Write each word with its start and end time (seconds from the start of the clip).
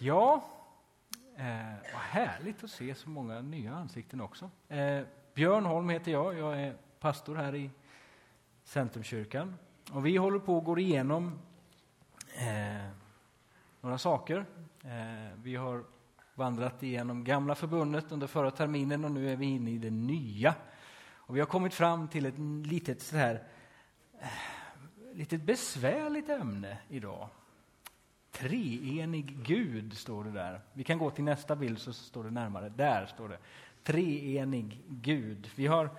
Ja, 0.00 0.44
eh, 1.36 1.92
vad 1.92 2.02
härligt 2.02 2.64
att 2.64 2.70
se 2.70 2.94
så 2.94 3.08
många 3.08 3.40
nya 3.40 3.74
ansikten 3.74 4.20
också. 4.20 4.50
Eh, 4.68 5.02
Björn 5.34 5.64
Holm 5.64 5.88
heter 5.88 6.12
jag, 6.12 6.38
jag 6.38 6.60
är 6.60 6.76
pastor 7.00 7.34
här 7.34 7.54
i 7.54 7.70
Centrumkyrkan. 8.64 9.54
Och 9.92 10.06
vi 10.06 10.16
håller 10.16 10.38
på 10.38 10.58
att 10.58 10.64
gå 10.64 10.78
igenom 10.78 11.38
eh, 12.36 12.90
några 13.80 13.98
saker. 13.98 14.46
Eh, 14.84 15.38
vi 15.42 15.56
har 15.56 15.84
vandrat 16.34 16.82
igenom 16.82 17.24
gamla 17.24 17.54
förbundet 17.54 18.12
under 18.12 18.26
förra 18.26 18.50
terminen 18.50 19.04
och 19.04 19.10
nu 19.10 19.32
är 19.32 19.36
vi 19.36 19.46
inne 19.46 19.70
i 19.70 19.78
det 19.78 19.90
nya. 19.90 20.54
Och 21.14 21.36
vi 21.36 21.40
har 21.40 21.46
kommit 21.46 21.74
fram 21.74 22.08
till 22.08 22.26
ett 22.26 22.38
litet 22.66 23.02
så 23.02 23.16
här, 23.16 23.42
eh, 24.20 24.28
litet 25.14 25.42
besvärligt 25.42 26.28
ämne 26.28 26.78
idag. 26.88 27.28
Treenig 28.38 29.36
Gud, 29.42 29.96
står 29.96 30.24
det 30.24 30.30
där. 30.30 30.60
Vi 30.72 30.84
kan 30.84 30.98
gå 30.98 31.10
till 31.10 31.24
nästa 31.24 31.56
bild 31.56 31.78
så 31.78 31.92
står 31.92 32.24
det 32.24 32.30
närmare. 32.30 32.68
Där 32.68 33.06
står 33.06 33.28
det. 33.28 33.38
Treenig 33.82 34.82
Gud. 34.88 35.50
Vi 35.56 35.66
har 35.66 35.90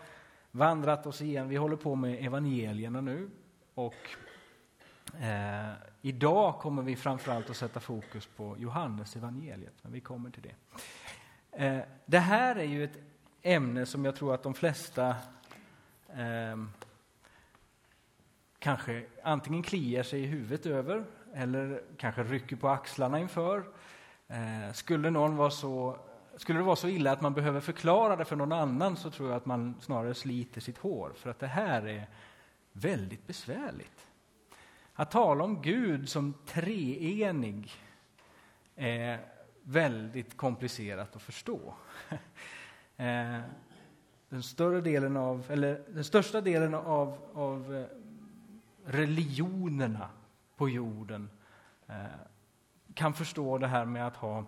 vandrat 0.52 1.06
oss 1.06 1.22
igen. 1.22 1.50
Vi 1.50 1.56
håller 1.56 1.76
på 1.76 1.96
med 1.96 2.26
evangelierna 2.26 3.02
nu. 3.02 3.30
Och 3.74 3.96
eh, 5.22 5.72
idag 6.02 6.60
kommer 6.60 6.82
vi 6.82 6.96
framförallt 6.96 7.50
att 7.50 7.58
sätta 7.58 7.80
fokus 7.80 8.26
på 8.26 8.56
Johannes 8.58 9.16
evangeliet, 9.16 9.74
men 9.82 9.92
vi 9.92 10.00
kommer 10.00 10.30
till 10.30 10.44
det. 10.44 10.56
Eh, 11.66 11.84
det 12.06 12.20
här 12.20 12.56
är 12.56 12.64
ju 12.64 12.84
ett 12.84 12.98
ämne 13.42 13.86
som 13.86 14.06
jag 14.06 14.16
tror 14.16 14.34
att 14.34 14.44
de 14.44 14.54
flesta 14.54 15.16
eh, 16.10 16.58
kanske 18.60 19.06
antingen 19.24 19.64
kliar 19.64 20.04
sig 20.04 20.24
i 20.24 20.26
huvudet 20.26 20.66
över 20.66 21.06
eller 21.34 21.82
kanske 21.98 22.24
rycker 22.24 22.56
på 22.56 22.70
axlarna 22.70 23.20
inför. 23.20 23.64
Eh, 24.28 24.74
skulle, 24.74 25.10
någon 25.10 25.36
vara 25.36 25.52
så, 25.52 25.98
skulle 26.38 26.60
det 26.60 26.66
vara 26.66 26.76
så 26.76 26.88
illa 26.88 27.12
att 27.12 27.22
man 27.22 27.34
behöver 27.34 27.60
förklara 27.60 28.16
det 28.16 28.26
för 28.26 28.36
någon 28.36 28.52
annan 28.52 28.98
så 28.98 29.12
tror 29.12 29.30
jag 29.30 29.38
att 29.38 29.46
man 29.46 29.76
snarare 29.82 30.14
sliter 30.14 30.62
sitt 30.62 30.78
hår, 30.78 31.12
för 31.16 31.30
att 31.30 31.40
det 31.40 31.48
här 31.48 31.88
är 31.88 32.08
väldigt 32.72 33.28
besvärligt. 33.28 34.08
Att 34.94 35.12
tala 35.12 35.44
om 35.44 35.62
Gud 35.62 36.10
som 36.10 36.34
treenig 36.46 37.72
är 38.76 39.20
väldigt 39.64 40.38
komplicerat 40.38 41.16
att 41.16 41.22
förstå. 41.22 41.74
Eh, 42.98 43.40
den, 44.30 44.44
större 44.44 44.82
delen 44.82 45.18
av, 45.18 45.46
eller 45.50 45.82
den 45.90 46.04
största 46.04 46.42
delen 46.42 46.74
av, 46.74 47.18
av 47.34 47.76
eh, 47.76 47.86
religionerna 48.86 50.10
på 50.60 50.70
jorden 50.70 51.30
eh, 51.88 51.96
kan 52.94 53.14
förstå 53.14 53.58
det 53.58 53.68
här 53.68 53.86
med 53.86 54.08
att 54.08 54.16
ha 54.16 54.46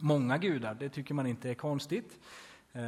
många 0.00 0.38
gudar. 0.38 0.74
Det 0.74 0.88
tycker 0.88 1.14
man 1.14 1.26
inte 1.26 1.50
är 1.50 1.54
konstigt. 1.54 2.20
Eh, 2.72 2.82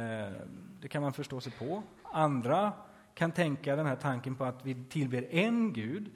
det 0.81 0.87
kan 0.87 1.01
man 1.01 1.13
förstå 1.13 1.41
sig 1.41 1.51
på. 1.51 1.83
Andra 2.03 2.73
kan 3.13 3.31
tänka 3.31 3.75
den 3.75 3.85
här 3.85 3.95
tanken 3.95 4.35
på 4.35 4.45
att 4.45 4.65
vi 4.65 4.85
tillber 4.89 5.27
en 5.31 5.73
gud. 5.73 6.11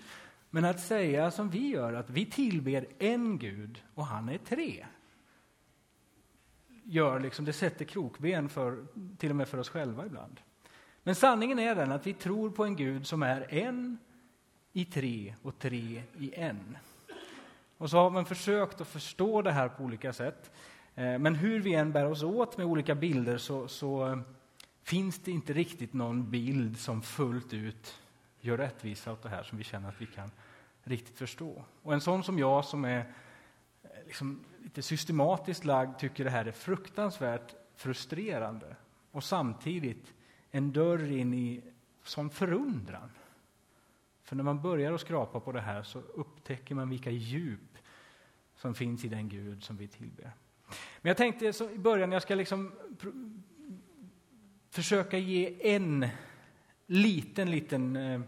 Men 0.49 0.65
att 0.65 0.79
säga 0.79 1.31
som 1.31 1.49
vi 1.49 1.69
gör, 1.69 1.93
att 1.93 2.09
vi 2.09 2.25
tillber 2.25 2.85
en 2.99 3.37
gud 3.37 3.83
och 3.93 4.05
han 4.05 4.29
är 4.29 4.37
tre 4.37 4.85
gör 6.83 7.19
liksom, 7.19 7.45
det 7.45 7.53
sätter 7.53 7.85
krokben 7.85 8.49
för, 8.49 8.85
till 9.17 9.29
och 9.29 9.35
med 9.35 9.47
för 9.47 9.57
oss 9.57 9.69
själva 9.69 10.05
ibland. 10.05 10.39
Men 11.03 11.15
sanningen 11.15 11.59
är 11.59 11.75
den 11.75 11.91
att 11.91 12.07
vi 12.07 12.13
tror 12.13 12.49
på 12.49 12.65
en 12.65 12.75
Gud 12.75 13.07
som 13.07 13.23
är 13.23 13.53
en 13.53 13.97
i 14.75 14.85
tre 14.85 15.35
och 15.41 15.59
tre 15.59 16.03
i 16.19 16.33
en. 16.35 16.77
Och 17.77 17.89
så 17.89 17.97
har 17.97 18.09
man 18.09 18.25
försökt 18.25 18.81
att 18.81 18.87
förstå 18.87 19.41
det 19.41 19.51
här 19.51 19.69
på 19.69 19.83
olika 19.83 20.13
sätt. 20.13 20.51
Eh, 20.95 21.19
men 21.19 21.35
hur 21.35 21.59
vi 21.59 21.73
än 21.73 21.91
bär 21.91 22.05
oss 22.05 22.23
åt 22.23 22.57
med 22.57 22.65
olika 22.65 22.95
bilder 22.95 23.37
så, 23.37 23.67
så 23.67 24.07
eh, 24.07 24.19
finns 24.83 25.19
det 25.19 25.31
inte 25.31 25.53
riktigt 25.53 25.93
någon 25.93 26.29
bild 26.29 26.79
som 26.79 27.01
fullt 27.01 27.53
ut 27.53 28.01
gör 28.41 28.57
rättvisa 28.57 29.11
åt 29.11 29.23
det 29.23 29.29
här 29.29 29.43
som 29.43 29.57
vi 29.57 29.63
känner 29.63 29.89
att 29.89 30.01
vi 30.01 30.05
kan 30.05 30.31
riktigt 30.83 31.17
förstå. 31.17 31.63
Och 31.81 31.93
en 31.93 32.01
sån 32.01 32.23
som 32.23 32.39
jag 32.39 32.65
som 32.65 32.85
är 32.85 32.99
eh, 33.83 33.89
liksom 34.05 34.39
lite 34.63 34.81
systematiskt 34.81 35.65
lagd 35.65 35.99
tycker 35.99 36.23
det 36.23 36.29
här 36.29 36.45
är 36.45 36.51
fruktansvärt 36.51 37.55
frustrerande 37.75 38.75
och 39.11 39.23
samtidigt 39.23 40.13
en 40.51 40.71
dörr 40.71 41.11
in 41.11 41.33
i 41.33 41.61
sån 42.03 42.29
förundran. 42.29 43.09
För 44.25 44.35
när 44.35 44.43
man 44.43 44.61
börjar 44.61 44.93
att 44.93 45.01
skrapa 45.01 45.39
på 45.39 45.51
det 45.51 45.61
här 45.61 45.83
så 45.83 45.99
upptäcker 45.99 46.75
man 46.75 46.89
vilka 46.89 47.09
djup 47.09 47.77
som 48.55 48.75
finns 48.75 49.05
i 49.05 49.07
den 49.07 49.29
Gud 49.29 49.63
som 49.63 49.77
vi 49.77 49.87
tillber. 49.87 50.31
Men 51.01 51.09
jag 51.09 51.17
tänkte 51.17 51.53
så 51.53 51.69
i 51.69 51.77
början, 51.77 52.11
jag 52.11 52.21
ska 52.21 52.35
liksom 52.35 52.71
försöka 54.69 55.17
ge 55.17 55.75
en 55.75 56.07
liten, 56.85 57.51
liten, 57.51 57.95
eh, 57.95 58.21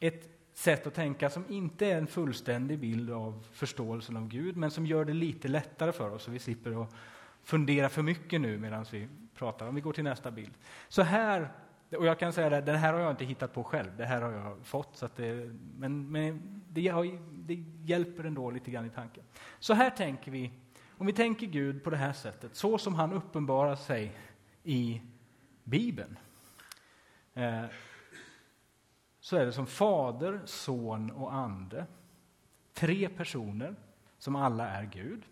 ett 0.00 0.28
sätt 0.52 0.86
att 0.86 0.94
tänka 0.94 1.30
som 1.30 1.44
inte 1.48 1.86
är 1.86 1.98
en 1.98 2.06
fullständig 2.06 2.78
bild 2.78 3.10
av 3.10 3.46
förståelsen 3.52 4.16
av 4.16 4.28
Gud, 4.28 4.56
men 4.56 4.70
som 4.70 4.86
gör 4.86 5.04
det 5.04 5.12
lite 5.12 5.48
lättare 5.48 5.92
för 5.92 6.10
oss 6.10 6.22
så 6.22 6.30
vi 6.30 6.38
slipper 6.38 6.82
att 6.82 6.94
fundera 7.42 7.88
för 7.88 8.02
mycket 8.02 8.40
nu 8.40 8.58
medan 8.58 8.86
vi 8.90 9.08
pratar. 9.34 9.68
Om 9.68 9.74
vi 9.74 9.80
går 9.80 9.92
till 9.92 10.04
nästa 10.04 10.30
bild. 10.30 10.52
Så 10.88 11.02
här, 11.02 11.52
och 11.96 12.06
jag 12.06 12.18
kan 12.18 12.32
säga 12.32 12.50
det, 12.50 12.60
den 12.60 12.76
här 12.76 12.92
har 12.92 13.00
jag 13.00 13.10
inte 13.10 13.24
hittat 13.24 13.52
på 13.52 13.64
själv, 13.64 13.96
det 13.96 14.04
här 14.04 14.22
har 14.22 14.32
jag 14.32 14.58
fått, 14.62 14.96
så 14.96 15.08
det, 15.16 15.50
men, 15.76 16.12
men 16.12 16.62
det, 16.68 16.88
har, 16.88 17.18
det 17.32 17.64
hjälper 17.84 18.24
ändå 18.24 18.50
lite 18.50 18.70
grann 18.70 18.86
i 18.86 18.90
tanken. 18.90 19.24
Så 19.58 19.74
här 19.74 19.90
tänker 19.90 20.30
vi, 20.30 20.50
om 20.98 21.06
vi 21.06 21.12
tänker 21.12 21.46
Gud 21.46 21.84
på 21.84 21.90
det 21.90 21.96
här 21.96 22.12
sättet, 22.12 22.54
så 22.54 22.78
som 22.78 22.94
han 22.94 23.12
uppenbarar 23.12 23.76
sig 23.76 24.12
i 24.62 25.00
Bibeln. 25.64 26.18
Eh, 27.34 27.64
så 29.20 29.36
är 29.36 29.46
det 29.46 29.52
som 29.52 29.66
Fader, 29.66 30.40
Son 30.44 31.10
och 31.10 31.34
Ande. 31.34 31.86
Tre 32.74 33.08
personer 33.08 33.76
som 34.18 34.36
alla 34.36 34.68
är 34.68 34.84
Gud. 34.84 35.22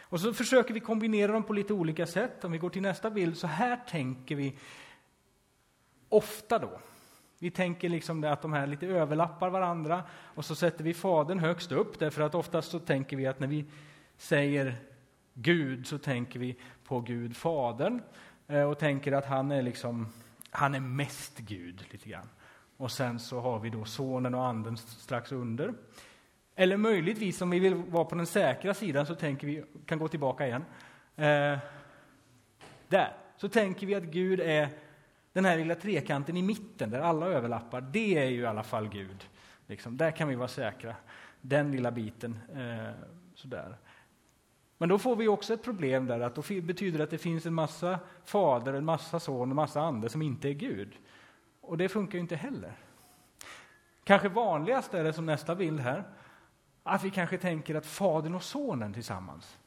Och 0.00 0.20
så 0.20 0.32
försöker 0.32 0.74
vi 0.74 0.80
kombinera 0.80 1.32
dem 1.32 1.42
på 1.42 1.52
lite 1.52 1.72
olika 1.72 2.06
sätt. 2.06 2.44
Om 2.44 2.52
vi 2.52 2.58
går 2.58 2.70
till 2.70 2.82
nästa 2.82 3.10
bild, 3.10 3.36
så 3.36 3.46
här 3.46 3.76
tänker 3.88 4.36
vi 4.36 4.58
ofta 6.08 6.58
då. 6.58 6.80
Vi 7.38 7.50
tänker 7.50 7.88
liksom 7.88 8.24
att 8.24 8.42
de 8.42 8.52
här 8.52 8.66
lite 8.66 8.86
överlappar 8.86 9.50
varandra 9.50 10.02
och 10.10 10.44
så 10.44 10.54
sätter 10.54 10.84
vi 10.84 10.94
Fadern 10.94 11.38
högst 11.38 11.72
upp 11.72 11.98
därför 11.98 12.22
att 12.22 12.34
oftast 12.34 12.70
så 12.70 12.78
tänker 12.78 13.16
vi 13.16 13.26
att 13.26 13.40
när 13.40 13.46
vi 13.46 13.64
säger 14.16 14.76
Gud 15.34 15.86
så 15.86 15.98
tänker 15.98 16.40
vi 16.40 16.56
på 16.84 17.00
Gud 17.00 17.36
Fadern 17.36 18.02
eh, 18.46 18.62
och 18.62 18.78
tänker 18.78 19.12
att 19.12 19.26
han 19.26 19.50
är 19.50 19.62
liksom, 19.62 20.08
han 20.50 20.74
är 20.74 20.80
mest 20.80 21.38
Gud 21.38 21.84
lite 21.90 22.08
grann. 22.08 22.28
Och 22.76 22.90
sen 22.90 23.18
så 23.18 23.40
har 23.40 23.58
vi 23.58 23.70
då 23.70 23.84
sonen 23.84 24.34
och 24.34 24.46
anden 24.46 24.76
strax 24.76 25.32
under. 25.32 25.74
Eller 26.54 26.76
möjligtvis, 26.76 27.42
om 27.42 27.50
vi 27.50 27.58
vill 27.58 27.74
vara 27.74 28.04
på 28.04 28.14
den 28.14 28.26
säkra 28.26 28.74
sidan, 28.74 29.06
så 29.06 29.14
tänker 29.14 29.46
vi, 29.46 29.64
kan 29.86 29.98
gå 29.98 30.08
tillbaka 30.08 30.46
igen. 30.46 30.64
Eh, 31.16 31.58
där, 32.88 33.12
så 33.36 33.48
tänker 33.48 33.86
vi 33.86 33.94
att 33.94 34.02
Gud 34.02 34.40
är 34.40 34.68
den 35.38 35.44
här 35.44 35.56
lilla 35.56 35.74
trekanten 35.74 36.36
i 36.36 36.42
mitten, 36.42 36.90
där 36.90 37.00
alla 37.00 37.26
överlappar. 37.26 37.80
Det 37.80 38.18
är 38.18 38.28
ju 38.28 38.40
i 38.40 38.46
alla 38.46 38.62
fall 38.62 38.88
Gud. 38.88 39.28
Liksom, 39.66 39.96
där 39.96 40.10
kan 40.10 40.28
vi 40.28 40.34
vara 40.34 40.48
säkra. 40.48 40.96
Den 41.40 41.72
lilla 41.72 41.90
biten. 41.90 42.38
Eh, 42.54 42.92
sådär. 43.34 43.76
Men 44.78 44.88
då 44.88 44.98
får 44.98 45.16
vi 45.16 45.28
också 45.28 45.54
ett 45.54 45.62
problem 45.62 46.06
där, 46.06 46.20
att 46.20 46.34
då 46.34 46.42
betyder 46.62 46.98
det 46.98 47.04
att 47.04 47.10
det 47.10 47.18
finns 47.18 47.46
en 47.46 47.54
massa 47.54 47.98
fader, 48.24 48.72
en 48.72 48.84
massa 48.84 49.20
son 49.20 49.40
och 49.40 49.46
en 49.46 49.56
massa 49.56 49.80
ande 49.80 50.08
som 50.08 50.22
inte 50.22 50.48
är 50.48 50.52
Gud. 50.52 50.96
Och 51.60 51.78
det 51.78 51.88
funkar 51.88 52.14
ju 52.14 52.20
inte 52.20 52.36
heller. 52.36 52.72
Kanske 54.04 54.28
vanligast 54.28 54.94
är 54.94 55.04
det 55.04 55.12
som 55.12 55.26
nästa 55.26 55.54
bild 55.54 55.80
här, 55.80 56.04
att 56.82 57.04
vi 57.04 57.10
kanske 57.10 57.38
tänker 57.38 57.74
att 57.74 57.86
Fadern 57.86 58.34
och 58.34 58.42
Sonen 58.42 58.92
tillsammans, 58.92 59.58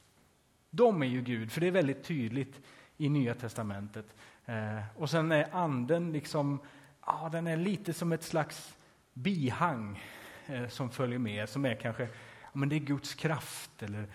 de 0.69 1.01
är 1.01 1.07
ju 1.07 1.21
Gud, 1.21 1.51
för 1.51 1.61
det 1.61 1.67
är 1.67 1.71
väldigt 1.71 2.03
tydligt 2.03 2.61
i 2.97 3.09
Nya 3.09 3.33
Testamentet. 3.33 4.15
Eh, 4.51 4.83
och 4.95 5.09
sen 5.09 5.31
är 5.31 5.55
Anden 5.55 6.11
liksom, 6.11 6.59
ja, 7.05 7.29
den 7.31 7.47
är 7.47 7.57
lite 7.57 7.93
som 7.93 8.11
ett 8.11 8.23
slags 8.23 8.77
bihang 9.13 10.03
eh, 10.45 10.67
som 10.67 10.89
följer 10.89 11.19
med, 11.19 11.49
som 11.49 11.65
är 11.65 11.75
kanske, 11.75 12.03
ja, 12.41 12.49
men 12.53 12.69
det 12.69 12.75
är 12.75 12.79
Guds 12.79 13.13
kraft 13.13 13.83
eller 13.83 14.07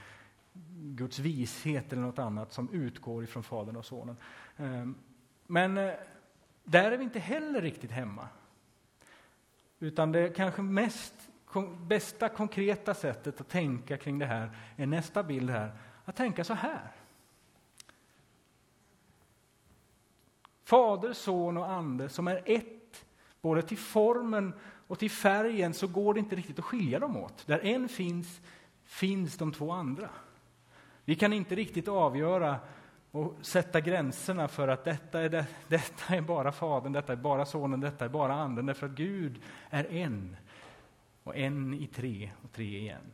Guds 0.78 1.18
vishet 1.18 1.92
eller 1.92 2.02
något 2.02 2.18
annat 2.18 2.52
som 2.52 2.70
utgår 2.72 3.24
ifrån 3.24 3.42
Fadern 3.42 3.76
och 3.76 3.84
Sonen. 3.84 4.16
Ehm, 4.56 4.94
men 5.46 5.78
eh, 5.78 5.94
där 6.64 6.92
är 6.92 6.96
vi 6.96 7.04
inte 7.04 7.18
heller 7.18 7.62
riktigt 7.62 7.90
hemma. 7.90 8.28
Utan 9.78 10.12
det 10.12 10.36
kanske 10.36 10.62
mest, 10.62 11.14
bästa 11.86 12.28
konkreta 12.28 12.94
sättet 12.94 13.40
att 13.40 13.48
tänka 13.48 13.96
kring 13.96 14.18
det 14.18 14.26
här 14.26 14.50
är 14.76 14.86
nästa 14.86 15.22
bild 15.22 15.50
här. 15.50 15.72
Att 16.04 16.16
tänka 16.16 16.44
så 16.44 16.54
här. 16.54 16.95
Fader, 20.66 21.12
son 21.12 21.56
och 21.56 21.70
ande 21.70 22.08
som 22.08 22.28
är 22.28 22.42
ett, 22.44 23.04
både 23.40 23.62
till 23.62 23.78
formen 23.78 24.54
och 24.86 24.98
till 24.98 25.10
färgen, 25.10 25.74
så 25.74 25.86
går 25.86 26.14
det 26.14 26.20
inte 26.20 26.36
riktigt 26.36 26.58
att 26.58 26.64
skilja 26.64 26.98
dem 26.98 27.16
åt. 27.16 27.46
Där 27.46 27.64
en 27.64 27.88
finns, 27.88 28.40
finns 28.84 29.36
de 29.36 29.52
två 29.52 29.72
andra. 29.72 30.08
Vi 31.04 31.14
kan 31.14 31.32
inte 31.32 31.54
riktigt 31.54 31.88
avgöra 31.88 32.56
och 33.10 33.34
sätta 33.40 33.80
gränserna 33.80 34.48
för 34.48 34.68
att 34.68 34.84
detta 34.84 35.20
är, 35.20 35.28
det, 35.28 35.46
detta 35.68 36.14
är 36.14 36.20
bara 36.20 36.52
Fadern, 36.52 36.92
detta 36.92 37.12
är 37.12 37.16
bara 37.16 37.46
Sonen, 37.46 37.80
detta 37.80 38.04
är 38.04 38.08
bara 38.08 38.34
Anden, 38.34 38.66
därför 38.66 38.86
att 38.86 38.92
Gud 38.92 39.42
är 39.70 39.92
en. 39.92 40.36
Och 41.22 41.36
en 41.36 41.74
i 41.74 41.86
tre 41.86 42.30
och 42.44 42.52
tre 42.52 42.78
igen. 42.78 43.12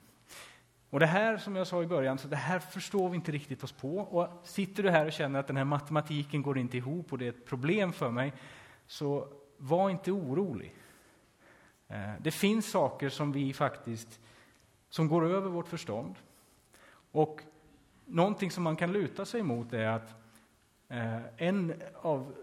Och 0.92 1.00
det 1.00 1.06
här, 1.06 1.36
som 1.36 1.56
jag 1.56 1.66
sa 1.66 1.82
i 1.82 1.86
början, 1.86 2.18
så 2.18 2.28
det 2.28 2.36
här 2.36 2.58
förstår 2.58 3.08
vi 3.08 3.16
inte 3.16 3.32
riktigt 3.32 3.64
oss 3.64 3.72
på. 3.72 3.98
Och 3.98 4.28
sitter 4.44 4.82
du 4.82 4.90
här 4.90 5.06
och 5.06 5.12
känner 5.12 5.40
att 5.40 5.46
den 5.46 5.56
här 5.56 5.64
matematiken 5.64 6.42
går 6.42 6.58
inte 6.58 6.76
ihop 6.76 7.12
och 7.12 7.18
det 7.18 7.24
är 7.24 7.28
ett 7.28 7.46
problem 7.46 7.92
för 7.92 8.10
mig, 8.10 8.32
så 8.86 9.28
var 9.56 9.90
inte 9.90 10.12
orolig. 10.12 10.74
Eh, 11.88 12.10
det 12.20 12.30
finns 12.30 12.70
saker 12.70 13.08
som 13.08 13.32
vi 13.32 13.52
faktiskt, 13.52 14.20
som 14.88 15.08
går 15.08 15.26
över 15.26 15.50
vårt 15.50 15.68
förstånd. 15.68 16.14
Och 17.12 17.40
någonting 18.04 18.50
som 18.50 18.62
man 18.62 18.76
kan 18.76 18.92
luta 18.92 19.24
sig 19.24 19.42
mot 19.42 19.72
är 19.72 19.86
att 19.86 20.14
eh, 20.88 21.20
en 21.36 21.82
av 22.02 22.34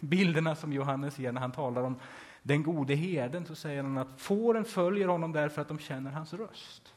bilderna 0.00 0.56
som 0.56 0.72
Johannes 0.72 1.18
ger 1.18 1.32
när 1.32 1.40
han 1.40 1.52
talar 1.52 1.82
om 1.82 1.98
den 2.42 2.62
gode 2.62 2.94
herden, 2.94 3.46
så 3.46 3.54
säger 3.54 3.82
han 3.82 3.98
att 3.98 4.20
fåren 4.20 4.64
följer 4.64 5.08
honom 5.08 5.32
därför 5.32 5.62
att 5.62 5.68
de 5.68 5.78
känner 5.78 6.10
hans 6.10 6.34
röst. 6.34 6.94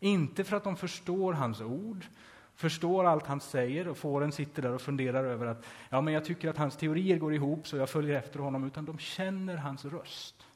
Inte 0.00 0.44
för 0.44 0.56
att 0.56 0.64
de 0.64 0.76
förstår 0.76 1.32
hans 1.32 1.60
ord, 1.60 2.06
förstår 2.54 3.04
allt 3.04 3.26
han 3.26 3.40
säger 3.40 3.88
och 3.88 3.96
fåren 3.96 4.32
sitter 4.32 4.62
där 4.62 4.72
och 4.72 4.80
funderar 4.80 5.24
över 5.24 5.46
att 5.46 5.64
ja, 5.90 6.00
men 6.00 6.14
jag 6.14 6.24
tycker 6.24 6.50
att 6.50 6.56
hans 6.56 6.76
teorier 6.76 7.18
går 7.18 7.34
ihop 7.34 7.66
så 7.66 7.76
jag 7.76 7.90
följer 7.90 8.18
efter 8.18 8.38
honom, 8.38 8.64
utan 8.64 8.84
de 8.84 8.98
känner 8.98 9.56
hans 9.56 9.84
röst. 9.84 10.46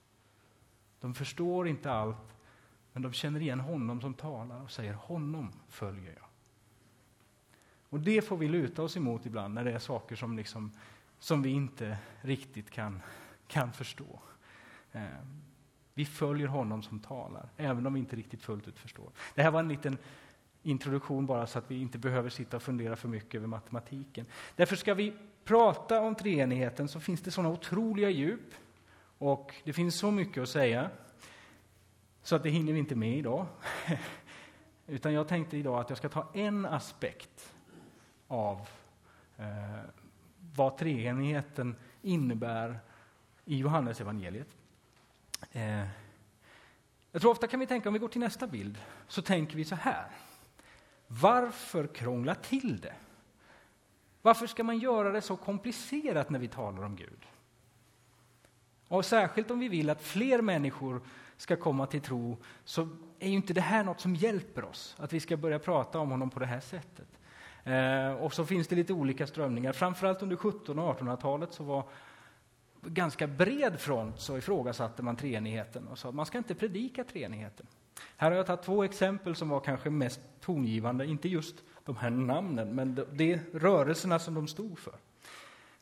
De 1.01 1.15
förstår 1.15 1.69
inte 1.69 1.93
allt, 1.93 2.37
men 2.93 3.03
de 3.03 3.13
känner 3.13 3.41
igen 3.41 3.61
honom 3.61 4.01
som 4.01 4.15
talar 4.15 4.63
och 4.63 4.71
säger 4.71 4.95
honom 4.95 5.53
följer 5.69 6.13
jag. 6.13 6.27
Och 7.89 8.01
det 8.01 8.23
får 8.23 8.37
vi 8.37 8.49
luta 8.49 8.83
oss 8.83 8.97
emot 8.97 9.27
ibland 9.27 9.55
när 9.55 9.65
det 9.65 9.73
är 9.73 9.79
saker 9.79 10.17
som, 10.17 10.37
liksom, 10.37 10.73
som 11.19 11.43
vi 11.43 11.51
inte 11.51 11.99
riktigt 12.21 12.71
kan, 12.71 13.03
kan 13.47 13.73
förstå. 13.73 14.21
Ehm, 14.93 15.42
vi 15.95 16.05
följer 16.05 16.47
honom 16.47 16.83
som 16.83 17.01
talar, 17.01 17.49
även 17.57 17.87
om 17.87 17.95
vi 17.95 18.01
inte 18.01 18.17
riktigt 18.17 18.43
fullt 18.43 18.69
ut 18.69 18.79
förstår. 18.79 19.11
Det 19.35 19.43
här 19.43 19.51
var 19.51 19.61
en 19.61 19.69
liten 19.69 19.99
introduktion 20.63 21.27
bara 21.27 21.47
så 21.47 21.59
att 21.59 21.71
vi 21.71 21.81
inte 21.81 21.99
behöver 21.99 22.31
sitta 22.31 22.57
och 22.57 22.63
fundera 22.63 22.97
för 22.97 23.09
mycket 23.09 23.35
över 23.35 23.47
matematiken. 23.47 24.27
Därför 24.57 24.77
ska 24.77 24.95
vi 24.95 25.13
prata 25.45 26.01
om 26.01 26.15
treenigheten 26.15 26.89
så 26.89 27.01
finns 27.01 27.21
det 27.21 27.31
sådana 27.31 27.55
otroliga 27.55 28.11
djup 28.11 28.55
och 29.19 29.55
det 29.65 29.73
finns 29.73 29.99
så 29.99 30.11
mycket 30.11 30.43
att 30.43 30.49
säga 30.49 30.91
så 32.23 32.37
att 32.37 32.43
det 32.43 32.51
hinner 32.51 32.73
vi 32.73 32.79
inte 32.79 32.95
med 32.95 33.19
idag. 33.19 33.47
Utan 34.87 35.13
jag 35.13 35.29
tänkte 35.29 35.57
idag 35.57 35.81
att 35.81 35.89
jag 35.89 35.99
ska 35.99 36.09
ta 36.09 36.31
en 36.35 36.67
aspekt 36.67 37.55
av 38.29 38.69
eh, 39.37 39.47
vad 40.55 40.77
treenigheten 40.77 41.77
innebär 42.03 42.79
i 43.45 43.57
Johannes 43.57 44.01
evangeliet. 44.01 44.49
Eh, 45.53 45.87
jag 47.13 47.21
tror 47.23 47.31
ofta 47.31 47.47
kan 47.47 47.61
vi 47.61 47.67
tänka, 47.67 47.89
om 47.89 47.93
vi 47.93 47.99
går 47.99 48.09
till 48.09 48.21
nästa 48.21 48.47
bild, 48.47 48.79
så 49.09 49.23
tänker 49.23 49.57
vi 49.57 49.65
så 49.65 49.75
här. 49.75 50.07
Varför 51.07 51.87
krångla 51.87 52.35
till 52.35 52.81
det? 52.81 52.95
Varför 54.23 54.47
ska 54.47 54.65
man 54.65 54.79
göra 54.79 55.11
det 55.11 55.21
så 55.21 55.37
komplicerat 55.37 56.31
när 56.31 56.39
vi 56.39 56.49
talar 56.49 56.83
om 56.85 56.97
Gud? 56.97 57.27
Och 58.89 59.05
särskilt 59.05 59.51
om 59.51 59.59
vi 59.59 59.69
vill 59.69 59.91
att 59.91 60.03
fler 60.03 60.43
människor 60.43 61.01
ska 61.37 61.57
komma 61.57 61.87
till 61.87 62.01
tro, 62.01 62.37
så 62.65 62.89
är 63.19 63.29
ju 63.29 63.35
inte 63.35 63.53
det 63.53 63.61
här 63.61 63.85
något 63.85 64.01
som 64.01 64.15
hjälper 64.15 64.65
oss, 64.65 64.97
att 64.99 65.13
vi 65.13 65.21
ska 65.21 65.37
börja 65.37 65.59
prata 65.59 65.99
om 65.99 66.11
honom 66.11 66.31
på 66.31 66.41
det 66.41 66.47
här 66.47 66.61
sättet. 66.61 67.09
Eh, 67.65 68.13
och 68.13 68.35
så 68.35 68.47
finns 68.47 68.69
det 68.69 68.77
lite 68.77 68.93
olika 68.93 69.27
strömningar. 69.27 69.73
Framförallt 69.73 70.23
under 70.23 70.37
1700 70.37 70.85
och 70.85 71.01
1800-talet 71.01 71.53
så 71.53 71.65
var 71.65 71.85
ganska 72.83 73.27
bred 73.27 73.81
front 73.81 74.21
så 74.21 74.39
ifrågasatte 74.39 75.03
man 75.03 75.17
treenigheten 75.17 75.89
och 75.89 75.99
sa 75.99 76.09
att 76.09 76.15
man 76.15 76.27
ska 76.27 76.39
inte 76.39 76.55
predika 76.55 77.05
treenigheten. 77.05 77.67
Här 78.17 78.31
har 78.31 78.37
jag 78.37 78.47
tagit 78.47 78.63
två 78.63 78.85
exempel 78.85 79.37
som 79.37 79.49
var 79.49 79.61
kanske 79.61 79.91
mest 79.91 80.21
tongivande, 80.41 81.07
inte 81.07 81.29
just 81.29 81.57
de 81.85 81.97
här 81.97 82.11
namnen, 82.11 82.75
men 82.75 82.95
de, 82.95 83.05
de 83.13 83.39
rörelserna 83.53 84.19
som 84.19 84.35
de 84.35 84.49
stod 84.49 84.79
för. 84.79 84.95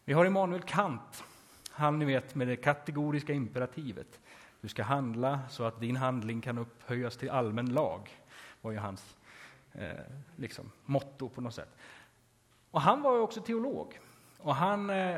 Vi 0.04 0.12
har 0.12 0.24
Immanuel 0.24 0.62
Kant, 0.62 1.24
han 1.70 1.98
ni 1.98 2.04
vet 2.04 2.34
med 2.34 2.48
det 2.48 2.56
kategoriska 2.56 3.32
imperativet. 3.32 4.20
Du 4.60 4.68
ska 4.68 4.82
handla 4.82 5.40
så 5.50 5.64
att 5.64 5.80
din 5.80 5.96
handling 5.96 6.40
kan 6.40 6.58
upphöjas 6.58 7.16
till 7.16 7.30
allmän 7.30 7.72
lag, 7.72 8.10
var 8.60 8.70
ju 8.70 8.78
hans 8.78 9.16
eh, 9.72 9.88
liksom, 10.36 10.70
motto 10.84 11.28
på 11.28 11.40
något 11.40 11.54
sätt. 11.54 11.76
Och 12.70 12.80
han 12.80 13.02
var 13.02 13.14
ju 13.14 13.20
också 13.20 13.40
teolog. 13.40 14.00
Och 14.38 14.54
han 14.54 14.90
eh, 14.90 15.16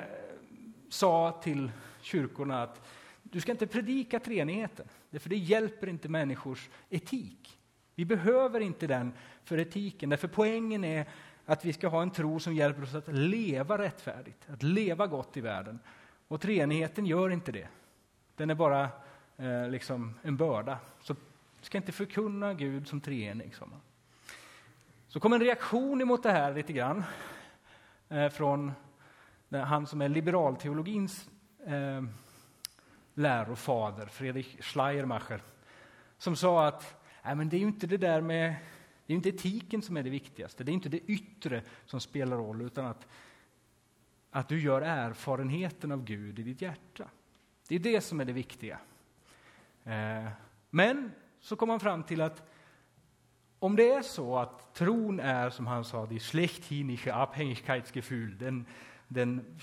sa 0.93 1.41
till 1.43 1.73
kyrkorna 2.01 2.63
att 2.63 2.89
du 3.23 3.41
ska 3.41 3.53
inte 3.53 3.67
predika 3.67 4.21
treenigheten, 4.21 4.87
för 5.13 5.29
det 5.29 5.37
hjälper 5.37 5.87
inte 5.87 6.09
människors 6.09 6.69
etik. 6.91 7.59
Vi 7.95 8.05
behöver 8.05 8.61
inte 8.61 8.87
den 8.87 9.13
för 9.45 9.59
etiken, 9.59 10.11
därför 10.11 10.29
poängen 10.29 10.85
är 10.85 11.07
att 11.47 11.65
vi 11.65 11.73
ska 11.73 11.89
ha 11.89 12.03
en 12.03 12.11
tro 12.11 12.41
som 12.41 12.55
hjälper 12.55 12.83
oss 12.83 12.95
att 12.95 13.09
leva 13.09 13.79
rättfärdigt, 13.79 14.39
att 14.49 14.63
leva 14.63 15.07
gott 15.07 15.37
i 15.37 15.41
världen. 15.41 15.79
Och 16.29 16.41
treenigheten 16.41 17.07
gör 17.07 17.31
inte 17.31 17.53
det. 17.53 17.69
Den 18.37 18.51
är 18.51 18.55
bara 18.55 18.89
eh, 19.37 19.69
liksom 19.69 20.15
en 20.23 20.37
börda. 20.37 20.79
Så 21.01 21.17
ska 21.61 21.79
inte 21.79 21.93
förkunna 21.93 22.55
Gud 22.55 22.89
som 22.89 23.01
treenig. 23.01 23.55
Så 25.09 25.21
kom 25.21 25.33
en 25.33 25.41
reaktion 25.41 26.01
emot 26.01 26.23
det 26.23 26.33
här 26.33 26.55
lite 26.55 26.73
grann 26.73 27.05
eh, 28.09 28.29
från 28.29 28.73
Eh, 29.53 29.61
han 29.61 29.87
som 29.87 30.03
är 30.03 30.09
liberalteologins 30.09 31.31
eh, 31.67 32.05
lärofader, 33.15 34.07
Fredrik 34.07 34.63
Schleiermacher, 34.63 35.43
som 36.19 36.37
sa 36.37 36.67
att 36.67 36.99
Nej, 37.25 37.35
men 37.35 37.49
det 37.49 37.57
är 37.57 37.61
ju 37.61 37.67
inte 37.67 37.87
det 37.87 37.97
där 37.97 38.21
med 38.21 38.55
det 39.07 39.13
är 39.13 39.17
inte 39.17 39.29
etiken 39.29 39.83
som 39.83 39.97
är 39.97 40.03
det 40.03 40.11
viktigaste, 40.11 40.65
det 40.65 40.71
är 40.71 40.75
inte 40.75 40.89
det 40.89 40.99
yttre 40.99 41.63
som 41.87 42.01
spelar 42.01 42.37
roll, 42.37 42.63
utan 42.63 42.87
att, 42.87 43.07
att 44.31 44.49
du 44.49 44.61
gör 44.61 44.83
erfarenheten 44.83 45.93
av 45.93 46.05
Gud 46.05 46.39
i 46.39 46.43
ditt 46.43 46.63
hjärta. 46.63 47.09
Det 47.69 47.75
är 47.75 47.79
det 47.79 48.01
som 48.01 48.21
är 48.21 48.25
det 48.25 48.33
viktiga. 48.33 48.79
Eh, 49.85 50.29
men 50.71 51.13
så 51.41 51.57
kom 51.57 51.69
han 51.69 51.81
fram 51.81 52.03
till 52.03 52.21
att 52.21 52.43
om 53.59 53.77
det 53.77 53.93
är 53.93 54.03
så 54.03 54.39
att 54.39 54.75
tron 54.75 55.21
är, 55.21 55.51
som 55.51 55.67
han 55.67 55.85
sa, 55.85 56.07
die 56.07 56.21
schlechthinische 56.21 57.15
Abhängigkeitsgefühl, 57.15 58.39
den, 58.39 58.67
den 59.13 59.57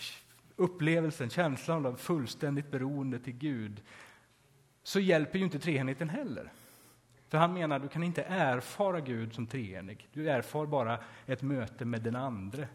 upplevelsen, 0.56 1.30
känslan 1.30 1.86
av 1.86 1.96
fullständigt 1.96 2.72
beroende 2.72 3.20
till 3.20 3.38
Gud, 3.38 3.82
så 4.84 5.00
hjälper 5.00 5.40
ju 5.40 5.46
inte 5.46 5.60
treenigheten 5.60 6.10
heller. 6.10 6.52
För 7.30 7.38
han 7.38 7.54
menar 7.54 7.76
att 7.76 7.82
du 7.82 7.88
kan 7.88 8.04
inte 8.04 8.24
erfara 8.24 9.00
Gud 9.00 9.34
som 9.34 9.48
treenig. 9.48 10.08
Du 10.14 10.30
erfar 10.30 10.66
bara 10.66 11.00
ett 11.26 11.42
möte 11.42 11.86
med 11.86 12.02
den 12.02 12.16
andre, 12.16 12.68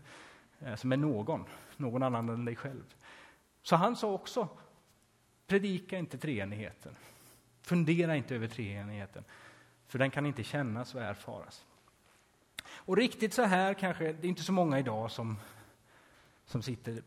Alltså 0.59 0.76
som 0.76 0.93
är 0.93 0.97
någon, 0.97 1.45
någon 1.76 2.02
annan 2.02 2.28
än 2.28 2.45
dig 2.45 2.57
själv. 2.57 2.95
Så 3.62 3.76
han 3.76 3.97
sa 3.97 4.12
också, 4.12 4.49
predika 5.47 5.99
inte 5.99 6.19
treenigheten. 6.19 6.97
Fundera 7.62 8.16
inte 8.16 8.35
över 8.35 8.49
treenigheten, 8.49 9.25
för 9.88 9.99
den 9.99 10.11
kan 10.11 10.26
inte 10.26 10.45
kännas 10.45 10.95
och 10.95 11.02
erfaras. 11.02 11.64
Och 12.66 12.97
riktigt 12.97 13.35
så 13.35 13.43
här 13.43 13.75
kanske, 13.75 14.12
det 14.12 14.26
är 14.26 14.28
inte 14.28 14.43
så 14.43 14.52
många 14.52 14.78
idag 14.78 15.11
som 15.11 15.37
som 16.45 16.63
sitter 16.63 17.03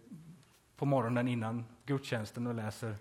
på 0.76 0.86
morgonen 0.86 1.28
innan 1.28 1.66
gudstjänsten 1.86 2.48
och 2.48 2.54
läser 2.54 2.96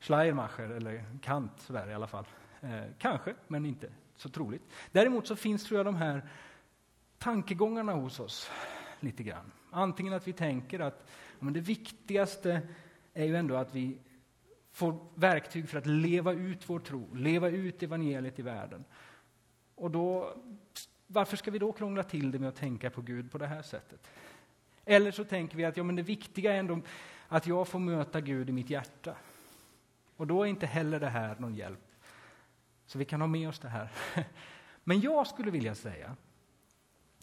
Schleiermacher, 0.00 0.70
eller 0.70 1.04
Kant 1.22 1.60
sådär 1.60 1.90
i 1.90 1.94
alla 1.94 2.06
fall. 2.06 2.26
Eh, 2.60 2.84
kanske, 2.98 3.34
men 3.48 3.66
inte 3.66 3.92
så 4.16 4.28
troligt. 4.28 4.62
Däremot 4.92 5.26
så 5.26 5.36
finns 5.36 5.64
tror 5.64 5.78
jag 5.78 5.86
de 5.86 5.96
här 5.96 6.28
tankegångarna 7.18 7.92
hos 7.92 8.20
oss 8.20 8.50
lite 9.00 9.22
grann. 9.22 9.52
Antingen 9.70 10.12
att 10.12 10.28
vi 10.28 10.32
tänker 10.32 10.80
att 10.80 11.06
men 11.38 11.52
det 11.52 11.60
viktigaste 11.60 12.60
är 13.14 13.24
ju 13.24 13.36
ändå 13.36 13.56
att 13.56 13.74
vi 13.74 13.98
får 14.72 14.98
verktyg 15.14 15.68
för 15.68 15.78
att 15.78 15.86
leva 15.86 16.32
ut 16.32 16.70
vår 16.70 16.78
tro, 16.78 17.14
leva 17.14 17.48
ut 17.48 17.82
evangeliet 17.82 18.38
i 18.38 18.42
världen. 18.42 18.84
Och 19.74 19.90
då, 19.90 20.36
varför 21.06 21.36
ska 21.36 21.50
vi 21.50 21.58
då 21.58 21.72
krångla 21.72 22.02
till 22.02 22.30
det 22.30 22.38
med 22.38 22.48
att 22.48 22.56
tänka 22.56 22.90
på 22.90 23.00
Gud 23.00 23.32
på 23.32 23.38
det 23.38 23.46
här 23.46 23.62
sättet? 23.62 24.08
Eller 24.90 25.10
så 25.10 25.24
tänker 25.24 25.56
vi 25.56 25.64
att 25.64 25.76
ja, 25.76 25.82
men 25.82 25.96
det 25.96 26.02
viktiga 26.02 26.54
är 26.54 26.58
ändå 26.58 26.80
att 27.28 27.46
jag 27.46 27.68
får 27.68 27.78
möta 27.78 28.20
Gud 28.20 28.48
i 28.48 28.52
mitt 28.52 28.70
hjärta. 28.70 29.16
Och 30.16 30.26
då 30.26 30.42
är 30.42 30.46
inte 30.46 30.66
heller 30.66 31.00
det 31.00 31.08
här 31.08 31.36
någon 31.38 31.54
hjälp. 31.54 31.92
Så 32.86 32.98
vi 32.98 33.04
kan 33.04 33.20
ha 33.20 33.28
med 33.28 33.48
oss 33.48 33.58
det 33.58 33.68
här. 33.68 33.90
Men 34.84 35.00
jag 35.00 35.26
skulle 35.26 35.50
vilja 35.50 35.74
säga 35.74 36.16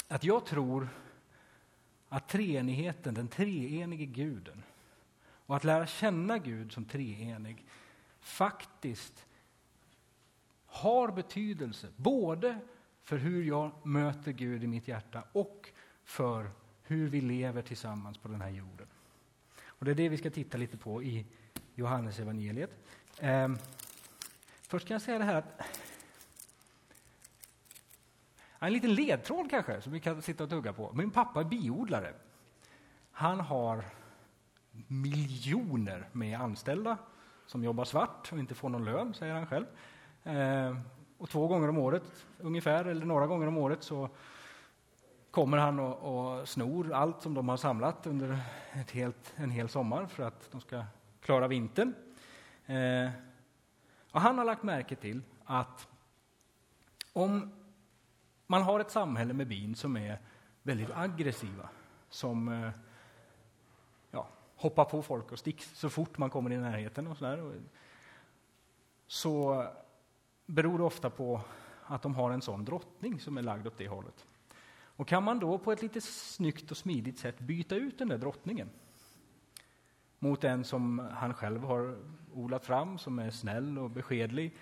att 0.08 0.24
jag 0.24 0.46
tror 0.46 0.88
att 2.10 2.28
treenigheten, 2.28 3.14
den 3.14 3.28
treenige 3.28 4.06
guden, 4.06 4.64
och 5.46 5.56
att 5.56 5.64
lära 5.64 5.88
känna 5.88 6.38
Gud 6.38 6.72
som 6.72 6.86
treenig, 6.86 7.66
faktiskt 8.20 9.26
har 10.66 11.12
betydelse 11.12 11.88
både 11.96 12.60
för 13.04 13.18
hur 13.18 13.44
jag 13.44 13.72
möter 13.86 14.32
Gud 14.32 14.64
i 14.64 14.68
mitt 14.68 14.88
hjärta 14.88 15.24
och 15.32 15.70
för 16.04 16.52
hur 16.88 17.10
vi 17.10 17.22
lever 17.22 17.62
tillsammans 17.62 18.18
på 18.18 18.28
den 18.28 18.42
här 18.42 18.50
jorden. 18.50 18.88
Och 19.66 19.86
Det 19.86 19.92
är 19.92 19.96
det 19.96 20.10
vi 20.10 20.18
ska 20.18 20.30
titta 20.30 20.58
lite 20.58 20.78
på 20.78 21.04
i 21.04 21.26
Johannes 21.76 22.20
evangeliet. 22.20 22.72
Eh, 23.20 23.50
först 24.62 24.88
kan 24.88 24.96
jag 24.96 25.02
säga 25.02 25.18
det 25.18 25.26
här 25.26 25.36
att 25.36 25.62
en 28.60 28.74
liten 28.74 28.94
ledtråd 28.94 29.50
kanske, 29.50 29.82
som 29.82 29.92
vi 29.92 30.00
kan 30.00 30.22
sitta 30.22 30.44
och 30.44 30.50
tugga 30.50 30.74
på. 30.74 30.94
Min 30.94 31.12
pappa 31.12 31.40
är 31.40 31.44
biodlare. 31.44 32.14
Han 33.12 33.40
har 33.40 33.86
miljoner 34.88 36.10
med 36.12 36.42
anställda 36.42 36.98
som 37.46 37.64
jobbar 37.64 37.86
svart 37.86 38.32
och 38.32 38.40
inte 38.40 38.56
får 38.56 38.70
någon 38.70 38.86
lön, 38.86 39.14
säger 39.14 39.34
han 39.34 39.48
själv. 39.48 39.66
Eh, 40.24 40.78
och 41.18 41.30
två 41.30 41.48
gånger 41.48 41.68
om 41.68 41.78
året, 41.78 42.26
ungefär, 42.40 42.86
eller 42.86 43.06
några 43.06 43.28
gånger 43.28 43.48
om 43.48 43.58
året, 43.58 43.84
så 43.84 44.10
kommer 45.36 45.58
han 45.58 45.80
och, 45.80 46.40
och 46.40 46.50
snor 46.50 46.94
allt 46.94 47.22
som 47.22 47.34
de 47.34 47.50
har 47.50 47.58
samlat 47.58 48.08
under 48.08 48.40
ett 48.74 48.92
helt, 48.92 49.34
en 49.36 49.50
hel 49.50 49.70
sommar 49.70 50.06
för 50.06 50.24
att 50.24 50.52
de 50.52 50.62
ska 50.62 50.84
klara 51.22 51.48
vintern. 51.48 51.94
Eh, 52.66 53.10
och 54.12 54.22
han 54.22 54.38
har 54.38 54.46
lagt 54.46 54.64
märke 54.64 54.96
till 54.96 55.22
att 55.46 55.88
om 57.14 57.52
man 58.48 58.62
har 58.62 58.80
ett 58.80 58.92
samhälle 58.92 59.34
med 59.34 59.48
bin 59.48 59.76
som 59.76 59.98
är 59.98 60.20
väldigt 60.64 60.92
aggressiva, 60.94 61.70
som 62.10 62.48
eh, 62.48 62.70
ja, 64.12 64.28
hoppar 64.56 64.86
på 64.86 65.02
folk 65.02 65.32
och 65.32 65.40
sticks 65.40 65.78
så 65.78 65.90
fort 65.90 66.18
man 66.18 66.30
kommer 66.30 66.52
i 66.52 66.58
närheten 66.58 67.08
och 67.08 67.18
sådär. 67.18 67.62
Så 69.08 69.66
beror 70.46 70.78
det 70.78 70.84
ofta 70.84 71.10
på 71.10 71.42
att 71.86 72.02
de 72.02 72.16
har 72.16 72.32
en 72.32 72.42
sån 72.42 72.66
drottning 72.66 73.20
som 73.20 73.38
är 73.38 73.42
lagd 73.42 73.68
åt 73.68 73.78
det 73.78 73.88
hållet. 73.88 74.26
Och 74.96 75.08
kan 75.08 75.24
man 75.24 75.40
då 75.40 75.58
på 75.58 75.72
ett 75.72 75.82
lite 75.82 76.02
snyggt 76.02 76.72
och 76.72 76.78
smidigt 76.78 77.20
sätt 77.20 77.40
byta 77.40 77.76
ut 77.76 77.98
den 77.98 78.08
där 78.08 78.18
drottningen 78.18 78.70
mot 80.20 80.44
en 80.44 80.64
som 80.64 81.00
han 81.00 81.34
själv 81.34 81.64
har 81.64 81.98
odlat 82.34 82.66
fram, 82.66 82.98
som 82.98 83.20
är 83.20 83.32
snäll 83.32 83.78
och 83.78 83.90
beskedlig, 83.90 84.56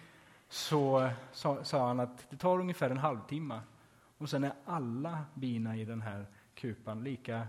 så 0.50 1.10
sa, 1.32 1.64
sa 1.64 1.88
han 1.88 2.00
att 2.00 2.30
det 2.30 2.38
tar 2.38 2.60
ungefär 2.60 2.90
en 2.90 2.98
halvtimme 2.98 3.62
och 4.18 4.30
sen 4.30 4.44
är 4.44 4.54
alla 4.66 5.26
bina 5.34 5.78
i 5.78 5.86
den 5.86 6.02
här 6.02 6.26
kupan 6.56 7.04
lika 7.04 7.48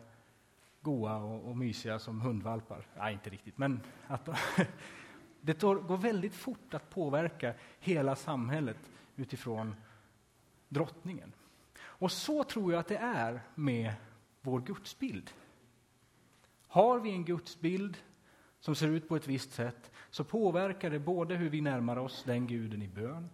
goa 0.81 1.17
och, 1.17 1.49
och 1.49 1.57
mysiga 1.57 1.99
som 1.99 2.21
hundvalpar. 2.21 2.87
Nej, 2.97 3.12
inte 3.12 3.31
riktigt, 3.31 3.59
men 3.59 3.81
att 4.07 4.25
det 5.41 5.61
det 5.61 5.61
går 5.61 5.97
väldigt 5.97 6.35
fort 6.35 6.75
att 6.75 6.91
påverka 6.91 7.55
hela 7.81 8.17
samhället 8.17 8.91
utifrån 9.17 9.75
drottningen. 10.69 11.33
Och 12.05 12.13
så 12.13 12.45
tror 12.45 12.73
jag 12.73 12.81
att 12.81 12.89
det 12.89 12.97
är 12.97 13.41
med 13.55 13.93
vår 14.41 14.61
gudsbild. 14.61 15.31
Har 16.67 17.01
vi 17.01 17.11
en 17.11 17.25
gudsbild 17.25 17.97
som 18.61 18.75
ser 18.75 18.89
ut 18.89 19.09
på 19.09 19.17
ett 19.17 19.27
visst 19.27 19.53
sätt 19.53 19.91
så 20.11 20.25
påverkar 20.25 20.91
det 20.91 20.99
både 20.99 21.35
hur 21.35 21.49
vi 21.51 21.61
närmar 21.61 21.97
oss 21.97 22.25
den 22.27 22.47
guden 22.47 22.83
i 22.83 22.89
bön, 22.89 23.31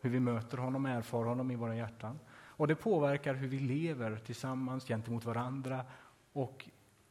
hur 0.00 0.10
vi 0.10 0.20
möter 0.20 0.58
honom, 0.58 0.86
erfar 0.86 1.24
honom 1.24 1.50
i 1.50 1.56
våra 1.56 1.76
hjärtan 1.76 2.18
och 2.32 2.68
det 2.68 2.74
påverkar 2.74 3.34
hur 3.34 3.48
vi 3.48 3.58
lever 3.58 4.16
tillsammans 4.16 4.86
gentemot 4.86 5.24
varandra 5.24 5.84
och 6.32 6.68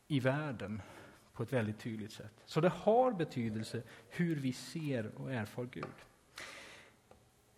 i 0.07 0.19
världen 0.19 0.81
på 1.33 1.43
ett 1.43 1.53
väldigt 1.53 1.79
tydligt 1.79 2.11
sätt. 2.11 2.33
Så 2.45 2.61
det 2.61 2.69
har 2.69 3.11
betydelse 3.11 3.83
hur 4.09 4.35
vi 4.35 4.53
ser 4.53 5.11
och 5.15 5.31
erfar 5.31 5.67
Gud. 5.71 5.85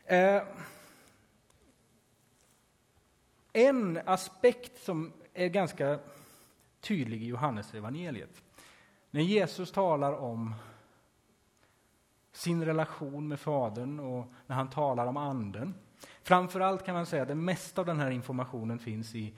Eh, 0.05 0.43
en 3.55 3.99
aspekt 4.05 4.83
som 4.83 5.13
är 5.33 5.47
ganska 5.47 5.99
tydlig 6.79 7.23
i 7.23 7.25
Johannes 7.25 7.73
evangeliet. 7.73 8.43
När 9.11 9.21
Jesus 9.21 9.71
talar 9.71 10.13
om 10.13 10.53
sin 12.31 12.65
relation 12.65 13.27
med 13.27 13.39
Fadern 13.39 13.99
och 13.99 14.33
när 14.47 14.55
han 14.55 14.69
talar 14.69 15.07
om 15.07 15.17
Anden. 15.17 15.73
Framförallt 16.23 16.85
kan 16.85 16.95
man 16.95 17.05
säga 17.05 17.21
att 17.21 17.27
det 17.27 17.35
mesta 17.35 17.81
av 17.81 17.87
den 17.87 17.99
här 17.99 18.11
informationen 18.11 18.79
finns 18.79 19.15
i, 19.15 19.33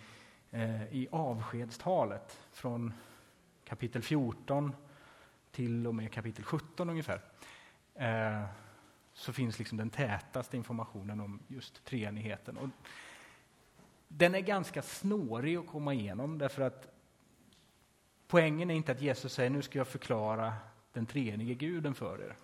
eh, 0.52 0.94
i 0.94 1.08
avskedstalet 1.12 2.40
från 2.52 2.94
kapitel 3.66 4.02
14 4.02 4.76
till 5.52 5.88
och 5.88 5.96
med 5.96 6.12
kapitel 6.12 6.44
17 6.44 6.90
ungefär. 6.90 7.22
Eh, 7.96 8.44
så 9.14 9.34
finns 9.34 9.60
liksom 9.60 9.78
den 9.78 9.90
tätaste 9.90 10.58
informationen 10.58 11.20
om 11.20 11.40
just 11.48 11.86
treenigheten. 11.86 12.58
Och 12.58 12.70
den 14.08 14.36
är 14.36 14.40
ganska 14.40 14.82
snårig 14.82 15.58
att 15.58 15.68
komma 15.68 15.94
igenom 15.94 16.38
därför 16.38 16.62
att 16.62 16.88
poängen 18.28 18.72
är 18.72 18.76
inte 18.76 18.92
att 18.92 19.02
Jesus 19.02 19.34
säger 19.34 19.50
nu 19.50 19.62
ska 19.62 19.78
jag 19.78 19.88
förklara 19.88 20.54
den 20.94 21.06
treenige 21.06 21.54
guden 21.54 21.94
för 21.94 22.22
er. 22.22 22.36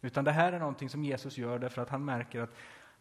Utan 0.00 0.24
det 0.24 0.32
här 0.32 0.52
är 0.52 0.58
någonting 0.58 0.88
som 0.88 1.04
Jesus 1.04 1.38
gör 1.38 1.58
därför 1.58 1.82
att 1.82 1.90
han 1.90 2.04
märker 2.04 2.40
att 2.40 2.54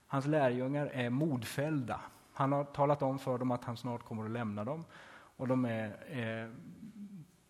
hans 0.08 0.26
lärjungar 0.26 0.86
är 0.86 1.10
modfällda. 1.10 2.02
Han 2.34 2.52
har 2.52 2.64
talat 2.64 3.02
om 3.02 3.20
för 3.20 3.38
dem 3.38 3.52
att 3.52 3.64
han 3.64 3.78
snart 3.78 4.04
kommer 4.04 4.26
att 4.26 4.32
lämna 4.32 4.64
dem 4.64 4.86
och 5.10 5.48
de 5.48 5.66
är, 5.66 5.98
eh, 6.08 6.50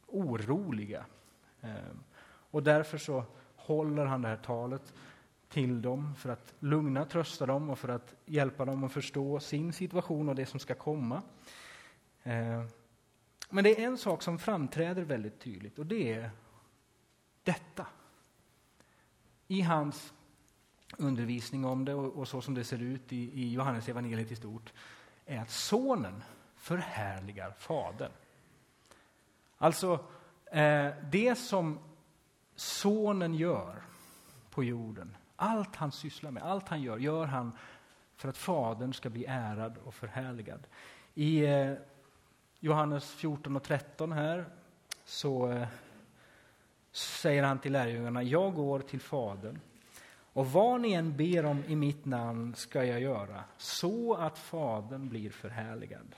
oroliga. 0.08 1.06
Eh, 1.62 1.96
och 2.51 2.63
därför 2.63 2.98
så 2.98 3.24
håller 3.56 4.06
han 4.06 4.22
det 4.22 4.27
här 4.27 4.38
talet 4.38 4.94
till 5.50 5.82
dem 5.82 6.16
för 6.16 6.30
att 6.30 6.54
lugna, 6.60 7.06
trösta 7.06 7.46
dem 7.46 7.70
och 7.70 7.80
för 7.80 7.89
att 7.89 8.16
hjälpa 8.25 8.66
dem 8.66 8.84
att 8.84 8.92
förstå 8.92 9.39
sin 9.39 9.74
situation 9.74 10.30
och 10.30 10.36
det 10.36 10.46
som 10.46 10.60
ska 10.60 10.74
komma. 10.74 11.22
Eh, 12.24 12.63
men 13.50 13.63
det 13.63 13.82
är 13.82 13.88
en 13.88 13.98
sak 13.98 14.22
som 14.22 14.39
framträder 14.39 15.04
väldigt 15.04 15.39
tydligt 15.39 15.80
och 15.80 15.86
det 15.86 16.13
är 16.13 16.30
detta. 17.44 17.88
I 19.48 19.62
hans 19.62 20.13
undervisning 20.98 21.66
om 21.66 21.86
det 21.86 21.94
och, 21.94 22.27
så 22.27 22.42
som 22.42 22.54
det 22.54 22.63
ser 22.63 22.82
ut 22.82 23.13
i, 23.13 23.42
i 23.42 23.54
Johannes 23.54 23.89
evangeliet 23.89 24.32
i 24.32 24.36
stort 24.36 24.74
är 25.25 25.39
att 25.39 25.50
sonen 25.50 26.24
förhärligar 26.56 27.51
fadern. 27.51 28.12
Alltså, 29.58 30.06
eh, 30.46 30.89
det 31.12 31.36
som 31.38 31.80
sonen 32.56 33.34
gör 33.34 33.82
på 34.50 34.63
jorden, 34.63 35.18
allt 35.38 35.75
han 35.75 35.91
sysslar 35.91 36.32
med, 36.32 36.44
allt 36.44 36.70
han 36.70 36.82
gör, 36.82 36.98
gör 36.98 37.25
han 37.25 37.51
för 38.15 38.29
att 38.29 38.38
fadern 38.38 38.94
ska 38.94 39.10
bli 39.10 39.25
ärad 39.25 39.77
och 39.84 39.94
förhärligad. 39.94 40.67
I 41.13 41.46
eh, 41.46 41.74
Johannes 42.60 43.12
14 43.12 43.56
och 43.56 43.63
13 43.63 44.12
här 44.12 44.46
så 45.06 45.51
eh, 45.51 45.67
säger 46.91 47.44
han 47.44 47.60
till 47.60 47.72
lärjungarna, 47.72 48.24
jag 48.24 48.53
går 48.53 48.79
till 48.79 49.01
fadern 49.01 49.60
och 50.38 50.51
vad 50.51 50.82
ni 50.82 50.94
än 50.94 51.17
ber 51.17 51.46
om 51.46 51.63
i 51.67 51.75
mitt 51.75 52.06
namn 52.06 52.56
ska 52.56 52.84
jag 52.84 53.01
göra, 53.01 53.44
så 53.58 54.13
att 54.13 54.38
Fadern 54.38 55.10
blir 55.10 55.29
förhärligad. 55.29 56.15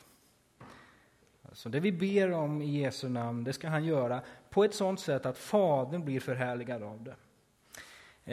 Alltså 1.42 1.70
det 1.70 1.80
vi 1.80 1.92
ber 1.92 2.32
om 2.32 2.62
i 2.62 2.82
Jesu 2.82 3.10
namn, 3.10 3.44
det 3.44 3.54
ska 3.54 3.70
han 3.70 3.86
göra 3.86 4.22
på 4.50 4.64
ett 4.64 4.74
sådant 4.74 5.00
sätt 5.00 5.26
att 5.26 5.38
Fadern 5.38 6.06
blir 6.06 6.20
förhärligad 6.20 6.84
av 6.84 7.04
det. 7.04 7.16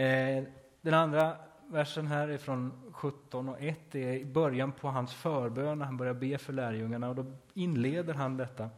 Eh, 0.02 0.44
den 0.86 0.94
andra 0.94 1.36
versen 1.66 2.06
här 2.06 2.28
är 2.28 2.38
från 2.38 2.72
17 2.92 3.48
och 3.48 3.62
1. 3.62 3.78
Det 3.90 4.04
är 4.04 4.18
i 4.18 4.24
början 4.24 4.72
på 4.72 4.88
hans 4.88 5.14
förbön 5.14 5.78
när 5.78 5.86
han 5.86 5.96
börjar 5.96 6.14
be 6.14 6.38
för 6.38 6.52
lärjungarna. 6.52 7.08
Och 7.08 7.14
då 7.14 7.24
inleder 7.54 8.14
han 8.14 8.36
detta. 8.36 8.70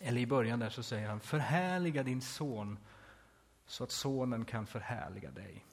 Eller 0.00 0.20
i 0.20 0.26
början 0.26 0.58
där 0.58 0.68
så 0.68 0.82
säger 0.82 1.08
han 1.08 1.20
förhärliga 1.20 2.02
din 2.02 2.20
son 2.20 2.78
så 3.66 3.84
att 3.84 3.90
sonen 3.90 4.44
kan 4.44 4.66
förhärliga 4.66 5.30
dig. 5.30 5.64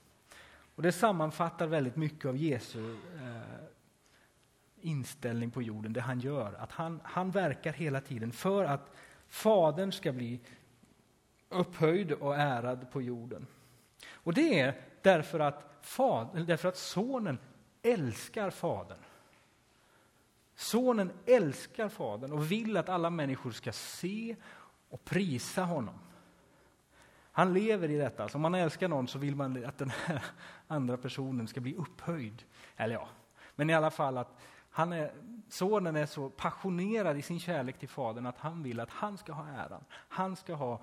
Och 0.76 0.84
Det 0.84 0.92
sammanfattar 0.92 1.68
väldigt 1.68 1.96
mycket 1.96 2.26
av 2.26 2.38
Jesu 2.38 2.96
eh, 3.16 3.66
inställning 4.82 5.52
på 5.52 5.62
jorden, 5.62 5.94
det 5.94 6.02
han 6.02 6.20
gör. 6.20 6.54
Att 6.60 6.72
han, 6.72 7.00
han 7.04 7.32
verkar 7.32 7.74
hela 7.74 8.02
tiden 8.02 8.32
för 8.32 8.66
att 8.66 8.92
Fadern 9.28 9.92
ska 9.92 10.12
bli 10.12 10.40
upphöjd 11.50 12.12
och 12.12 12.36
ärad 12.36 12.92
på 12.92 13.02
jorden. 13.02 13.48
Och 14.12 14.34
det 14.34 14.60
är 14.60 14.93
därför 15.04 15.40
att, 15.40 15.78
fad, 15.82 16.46
därför 16.48 16.70
att 16.70 16.78
Sonen 16.78 17.40
älskar 17.82 18.50
Fadern. 18.50 19.00
Sonen 20.56 21.12
älskar 21.26 21.90
Fadern 21.90 22.32
och 22.32 22.52
vill 22.52 22.78
att 22.78 22.90
alla 22.90 23.10
människor 23.10 23.52
ska 23.52 23.72
se 23.72 24.36
och 24.90 25.06
prisa 25.06 25.64
honom. 25.64 26.00
Han 27.32 27.54
lever 27.54 27.90
i 27.90 27.98
detta. 27.98 28.24
Alltså 28.24 28.38
om 28.38 28.42
man 28.42 28.56
älskar 28.56 28.88
någon 28.88 29.08
så 29.08 29.20
vill 29.20 29.36
man 29.36 29.66
att 29.66 29.78
den 29.78 29.92
här 30.06 30.24
andra 30.68 30.98
personen 30.98 31.48
ska 31.48 31.60
bli 31.60 31.76
upphöjd. 31.76 32.44
Eller 32.76 32.96
ja, 32.96 33.08
men 33.56 33.70
i 33.70 33.74
alla 33.74 33.92
fall 33.92 34.18
att 34.18 34.40
han 34.70 34.94
är, 34.94 35.12
sonen 35.50 35.96
är 35.96 36.06
så 36.06 36.30
passionerad 36.30 37.18
i 37.18 37.22
sin 37.22 37.40
kärlek 37.40 37.80
till 37.80 37.90
fadern 37.90 38.26
att 38.26 38.38
han 38.38 38.64
vill 38.64 38.80
att 38.80 38.90
han 38.90 39.18
ska 39.18 39.34
ha 39.34 39.48
äran. 39.48 39.84
Han 39.92 40.36
ska 40.36 40.54
ha 40.54 40.82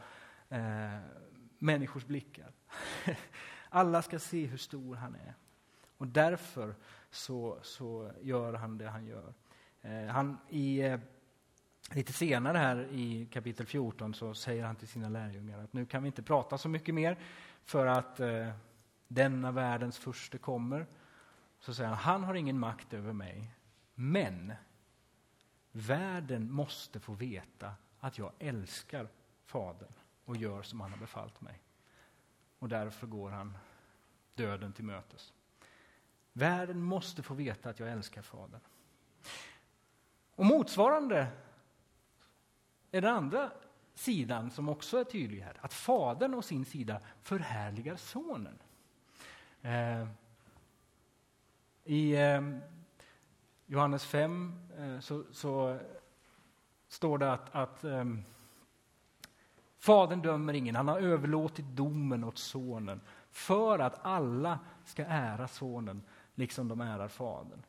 eh, 0.49 0.99
människors 1.59 2.05
blickar. 2.05 2.53
Alla 3.71 4.03
ska 4.03 4.19
se 4.19 4.47
hur 4.47 4.57
stor 4.57 4.97
han 4.97 5.15
är. 5.15 5.35
Och 5.99 6.07
därför 6.07 6.75
så, 7.11 7.59
så 7.63 8.13
gör 8.21 8.53
han 8.53 8.79
det 8.79 8.89
han 8.89 9.07
gör. 9.07 9.35
Eh, 9.83 10.07
han, 10.07 10.39
i, 10.49 10.81
eh, 10.81 11.01
lite 11.93 12.13
senare 12.13 12.59
här 12.59 12.89
i 12.93 13.29
kapitel 13.33 13.67
14 13.67 14.15
så 14.15 14.35
säger 14.35 14.65
han 14.65 14.77
till 14.77 14.89
sina 14.89 15.09
lärjungar 15.09 15.59
att 15.59 15.73
nu 15.73 15.87
kan 15.87 16.03
vi 16.03 16.07
inte 16.07 16.23
prata 16.23 16.59
så 16.59 16.69
mycket 16.69 16.95
mer 16.95 17.19
för 17.65 17.87
att 17.87 18.21
eh, 18.21 18.51
denna 19.09 19.51
världens 19.51 19.99
första 19.99 20.39
kommer. 20.39 20.87
Så 21.61 21.75
säger 21.75 21.89
han, 21.89 21.99
han 21.99 22.25
har 22.25 22.35
ingen 22.35 22.59
makt 22.59 22.95
över 22.95 23.13
mig, 23.13 23.55
men 23.95 24.53
världen 25.73 26.53
måste 26.53 27.01
få 27.01 27.13
veta 27.13 27.75
att 28.01 28.19
jag 28.19 28.33
älskar 28.39 29.09
Fadern 29.45 29.93
och 30.25 30.37
gör 30.37 30.63
som 30.63 30.81
han 30.81 30.91
har 30.91 30.99
befallt 30.99 31.41
mig. 31.41 31.61
Och 32.61 32.69
därför 32.69 33.07
går 33.07 33.31
han 33.31 33.59
döden 34.35 34.73
till 34.73 34.85
mötes. 34.85 35.33
Världen 36.33 36.83
måste 36.83 37.23
få 37.23 37.35
veta 37.35 37.71
att 37.71 37.81
jag 37.81 37.89
älskar 37.89 38.23
Fadern. 38.23 38.61
Och 40.35 40.47
motsvarande 40.47 41.27
är 42.91 43.01
den 43.01 43.15
andra 43.15 43.51
sidan 43.95 44.51
som 44.51 44.69
också 44.69 44.99
är 44.99 45.05
tydlig 45.05 45.41
här. 45.41 45.57
Att 45.61 45.73
Fadern 45.73 46.35
å 46.35 46.43
sin 46.43 46.65
sida 46.65 47.01
förhärligar 47.23 47.97
Sonen. 47.97 48.59
Eh, 49.63 50.09
I 51.85 52.13
eh, 52.13 52.41
Johannes 53.67 54.05
5 54.05 54.69
eh, 54.79 55.01
så, 55.01 55.25
så, 55.33 55.79
står 56.89 57.19
det 57.19 57.33
att, 57.33 57.55
att 57.55 57.85
eh, 57.85 58.05
Fadern 59.81 60.23
dömer 60.23 60.53
ingen, 60.53 60.77
han 60.77 60.89
har 60.89 61.01
överlåtit 61.01 61.67
domen 61.67 62.25
åt 62.25 62.39
Sonen 62.39 63.01
för 63.31 63.79
att 63.79 64.07
alla 64.07 64.59
ska 64.85 65.05
ära 65.05 65.49
Sonen 65.49 66.03
liksom 66.35 66.69
de 66.69 66.81
ärar 66.81 67.09
Fadern. 67.09 67.63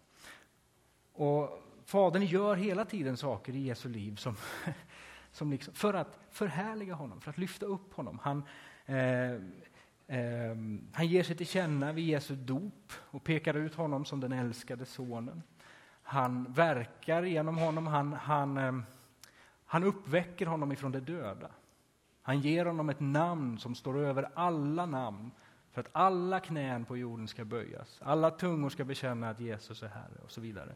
Och 1.14 1.64
Fadern 1.86 2.24
gör 2.24 2.56
hela 2.56 2.86
tiden 2.86 3.18
saker 3.18 3.56
i 3.56 3.60
Jesu 3.60 3.90
liv 3.90 4.16
som, 4.16 4.36
som 5.32 5.52
liksom, 5.52 5.74
för 5.74 5.94
att 5.94 6.20
förhärliga 6.30 6.94
honom, 6.94 7.22
för 7.22 7.30
att 7.30 7.38
lyfta 7.38 7.66
upp 7.66 7.94
honom. 7.94 8.20
Han, 8.22 8.44
eh, 8.86 9.32
eh, 10.08 10.56
han 10.94 11.08
ger 11.08 11.24
sig 11.24 11.38
till 11.38 11.48
känna 11.48 11.92
vid 11.92 12.06
Jesu 12.06 12.36
dop 12.36 12.94
och 12.98 13.24
pekar 13.24 13.54
ut 13.54 13.76
honom 13.76 14.06
som 14.06 14.20
den 14.20 14.32
älskade 14.32 14.86
sonen. 14.86 15.44
Han 16.04 16.54
verkar 16.54 17.24
genom 17.24 17.58
honom, 17.58 17.88
han, 17.88 18.14
han, 18.14 18.58
eh, 18.58 18.80
han 19.66 19.84
uppväcker 19.84 20.46
honom 20.46 20.72
ifrån 20.72 20.92
de 20.92 21.00
döda. 21.00 21.50
Han 22.22 22.40
ger 22.40 22.66
honom 22.66 22.90
ett 22.90 23.00
namn 23.00 23.60
som 23.60 23.76
står 23.76 24.00
över 24.00 24.30
alla 24.34 24.86
namn 24.86 25.32
för 25.72 25.82
att 25.82 25.90
alla 25.92 26.40
knän 26.40 26.86
på 26.86 26.98
jorden 26.98 27.28
ska 27.28 27.46
böjas, 27.46 28.00
alla 28.04 28.32
tungor 28.32 28.70
ska 28.70 28.84
bekänna 28.84 29.30
att 29.30 29.40
Jesus 29.40 29.84
är 29.84 29.88
Herre 29.88 30.22
och 30.24 30.32
så 30.32 30.42
vidare. 30.42 30.76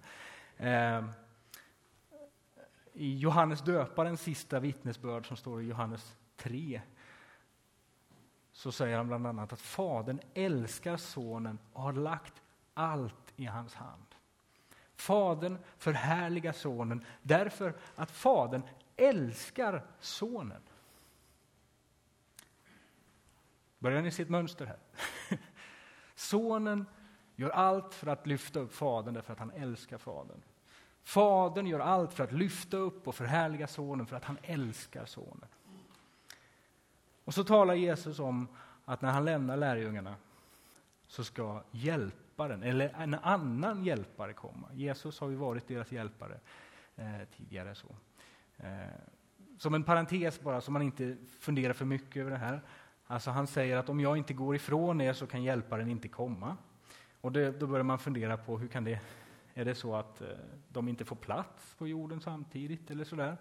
Eh, 0.57 1.05
I 2.93 3.17
Johannes 3.17 3.61
döparens 3.61 4.21
sista 4.21 4.59
vittnesbörd 4.59 5.27
som 5.27 5.37
står 5.37 5.61
i 5.61 5.65
Johannes 5.65 6.17
3 6.37 6.81
så 8.51 8.71
säger 8.71 8.97
han 8.97 9.07
bland 9.07 9.27
annat 9.27 9.53
att 9.53 9.61
Fadern 9.61 10.19
älskar 10.33 10.97
Sonen 10.97 11.59
och 11.73 11.81
har 11.81 11.93
lagt 11.93 12.41
allt 12.73 13.33
i 13.35 13.45
hans 13.45 13.75
hand. 13.75 14.05
Fadern 14.95 15.57
förhärligar 15.77 16.51
Sonen 16.51 17.05
därför 17.21 17.73
att 17.95 18.11
Fadern 18.11 18.61
älskar 18.95 19.83
Sonen. 19.99 20.61
Börjar 23.79 24.01
ni 24.01 24.11
se 24.11 24.23
ett 24.23 24.29
mönster 24.29 24.65
här? 24.65 24.79
Sonen 26.15 26.85
gör 27.35 27.49
allt 27.49 27.93
för 27.93 28.07
att 28.07 28.27
lyfta 28.27 28.59
upp 28.59 28.73
Fadern 28.73 29.13
därför 29.13 29.33
att 29.33 29.39
han 29.39 29.51
älskar 29.51 29.97
Fadern. 29.97 30.41
Fadern 31.03 31.67
gör 31.67 31.79
allt 31.79 32.13
för 32.13 32.23
att 32.23 32.31
lyfta 32.31 32.77
upp 32.77 33.07
och 33.07 33.15
förhärliga 33.15 33.67
Sonen 33.67 34.05
för 34.05 34.15
att 34.15 34.25
han 34.25 34.37
älskar 34.43 35.05
Sonen. 35.05 35.49
Och 37.25 37.33
så 37.33 37.43
talar 37.43 37.73
Jesus 37.73 38.19
om 38.19 38.47
att 38.85 39.01
när 39.01 39.11
han 39.11 39.25
lämnar 39.25 39.57
lärjungarna 39.57 40.15
så 41.07 41.23
ska 41.23 41.63
hjälparen, 41.71 42.63
eller 42.63 42.93
en 42.97 43.13
annan 43.13 43.83
hjälpare 43.83 44.33
komma. 44.33 44.69
Jesus 44.73 45.19
har 45.19 45.29
ju 45.29 45.35
varit 45.35 45.67
deras 45.67 45.91
hjälpare 45.91 46.39
eh, 46.95 47.27
tidigare. 47.37 47.75
så. 47.75 47.87
Eh, 48.57 48.69
som 49.57 49.73
en 49.73 49.83
parentes 49.83 50.41
bara, 50.41 50.61
så 50.61 50.71
man 50.71 50.81
inte 50.81 51.17
funderar 51.39 51.73
för 51.73 51.85
mycket 51.85 52.17
över 52.21 52.31
det 52.31 52.37
här. 52.37 52.61
Alltså 53.07 53.31
han 53.31 53.47
säger 53.47 53.77
att 53.77 53.89
om 53.89 53.99
jag 53.99 54.17
inte 54.17 54.33
går 54.33 54.55
ifrån 54.55 55.01
er 55.01 55.13
så 55.13 55.27
kan 55.27 55.43
hjälparen 55.43 55.89
inte 55.89 56.07
komma. 56.07 56.57
Och 57.21 57.31
det, 57.31 57.51
då 57.59 57.67
börjar 57.67 57.83
man 57.83 57.99
fundera 57.99 58.37
på 58.37 58.57
hur 58.57 58.67
kan 58.67 58.83
det, 58.83 58.99
är 59.53 59.65
det 59.65 59.75
så 59.75 59.95
att 59.95 60.21
eh, 60.21 60.27
de 60.69 60.87
inte 60.87 61.05
får 61.05 61.15
plats 61.15 61.75
på 61.77 61.87
jorden 61.87 62.21
samtidigt 62.21 62.91
eller 62.91 63.03
sådär? 63.03 63.37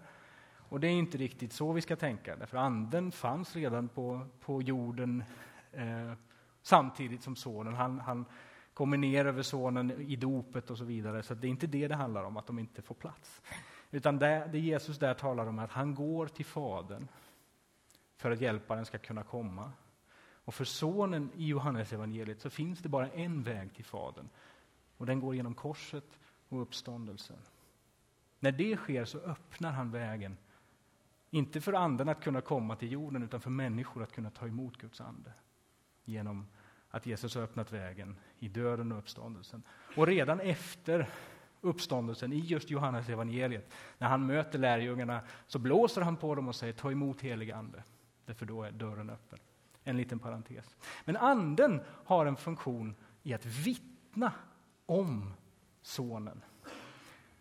Och 0.69 0.79
det 0.79 0.87
är 0.87 0.91
inte 0.91 1.17
riktigt 1.17 1.53
så 1.53 1.71
vi 1.71 1.81
ska 1.81 1.95
tänka, 1.95 2.35
därför 2.35 2.57
anden 2.57 3.11
fanns 3.11 3.55
redan 3.55 3.87
på, 3.87 4.27
på 4.39 4.61
jorden 4.61 5.23
eh, 5.71 6.13
samtidigt 6.61 7.23
som 7.23 7.35
sonen. 7.35 7.73
Han, 7.73 7.99
han 7.99 8.25
kommer 8.73 8.97
ner 8.97 9.25
över 9.25 9.41
sonen 9.41 9.91
i 9.91 10.15
dopet 10.15 10.69
och 10.69 10.77
så 10.77 10.83
vidare, 10.83 11.23
så 11.23 11.33
det 11.33 11.47
är 11.47 11.51
inte 11.51 11.67
det 11.67 11.87
det 11.87 11.95
handlar 11.95 12.23
om, 12.23 12.37
att 12.37 12.47
de 12.47 12.59
inte 12.59 12.81
får 12.81 12.95
plats. 12.95 13.41
Utan 13.91 14.19
det, 14.19 14.49
det 14.51 14.59
Jesus 14.59 14.99
där 14.99 15.13
talar 15.13 15.47
om 15.47 15.59
är 15.59 15.63
att 15.63 15.71
han 15.71 15.95
går 15.95 16.27
till 16.27 16.45
Fadern 16.45 17.07
för 18.17 18.31
att 18.31 18.41
hjälparen 18.41 18.85
ska 18.85 18.97
kunna 18.97 19.23
komma. 19.23 19.71
Och 20.45 20.53
för 20.53 20.65
sonen 20.65 21.31
i 21.35 21.47
Johannes 21.47 21.93
evangeliet 21.93 22.41
så 22.41 22.49
finns 22.49 22.79
det 22.79 22.89
bara 22.89 23.09
en 23.09 23.43
väg 23.43 23.73
till 23.73 23.85
Fadern. 23.85 24.29
Och 24.97 25.05
den 25.05 25.19
går 25.19 25.35
genom 25.35 25.53
korset 25.53 26.19
och 26.49 26.61
uppståndelsen. 26.61 27.37
När 28.39 28.51
det 28.51 28.77
sker 28.77 29.05
så 29.05 29.17
öppnar 29.17 29.71
han 29.71 29.91
vägen, 29.91 30.37
inte 31.29 31.61
för 31.61 31.73
anden 31.73 32.09
att 32.09 32.23
kunna 32.23 32.41
komma 32.41 32.75
till 32.75 32.91
jorden, 32.91 33.23
utan 33.23 33.41
för 33.41 33.49
människor 33.49 34.03
att 34.03 34.11
kunna 34.11 34.29
ta 34.29 34.47
emot 34.47 34.77
Guds 34.77 35.01
ande. 35.01 35.33
Genom 36.03 36.47
att 36.89 37.05
Jesus 37.05 37.35
har 37.35 37.41
öppnat 37.41 37.71
vägen 37.71 38.19
i 38.39 38.47
döden 38.47 38.91
och 38.91 38.97
uppståndelsen. 38.97 39.63
Och 39.95 40.07
redan 40.07 40.39
efter 40.39 41.09
uppståndelsen 41.61 42.33
i 42.33 42.39
just 42.39 42.69
Johannes 42.69 43.09
evangeliet, 43.09 43.73
när 43.97 44.07
han 44.07 44.25
möter 44.25 44.59
lärjungarna, 44.59 45.21
så 45.47 45.59
blåser 45.59 46.01
han 46.01 46.17
på 46.17 46.35
dem 46.35 46.47
och 46.47 46.55
säger 46.55 46.73
ta 46.73 46.91
emot 46.91 47.21
helig 47.21 47.51
ande. 47.51 47.83
Därför 48.25 48.45
då 48.45 48.63
är 48.63 48.71
dörren 48.71 49.09
öppen. 49.09 49.39
En 49.83 49.97
liten 49.97 50.19
parentes. 50.19 50.75
Men 51.05 51.17
anden 51.17 51.81
har 52.05 52.25
en 52.25 52.35
funktion 52.35 52.95
i 53.23 53.33
att 53.33 53.45
vittna 53.45 54.31
om 54.85 55.33
sonen. 55.81 56.41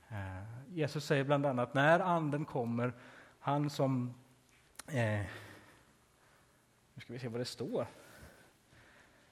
Eh, 0.08 0.74
Jesus 0.74 1.04
säger 1.04 1.24
bland 1.24 1.46
annat 1.46 1.74
när 1.74 2.00
anden 2.00 2.44
kommer, 2.44 2.92
han 3.38 3.70
som... 3.70 4.14
Eh, 4.86 5.20
nu 6.94 7.00
ska 7.00 7.12
vi 7.12 7.18
se 7.18 7.28
vad 7.28 7.40
det 7.40 7.44
står. 7.44 7.86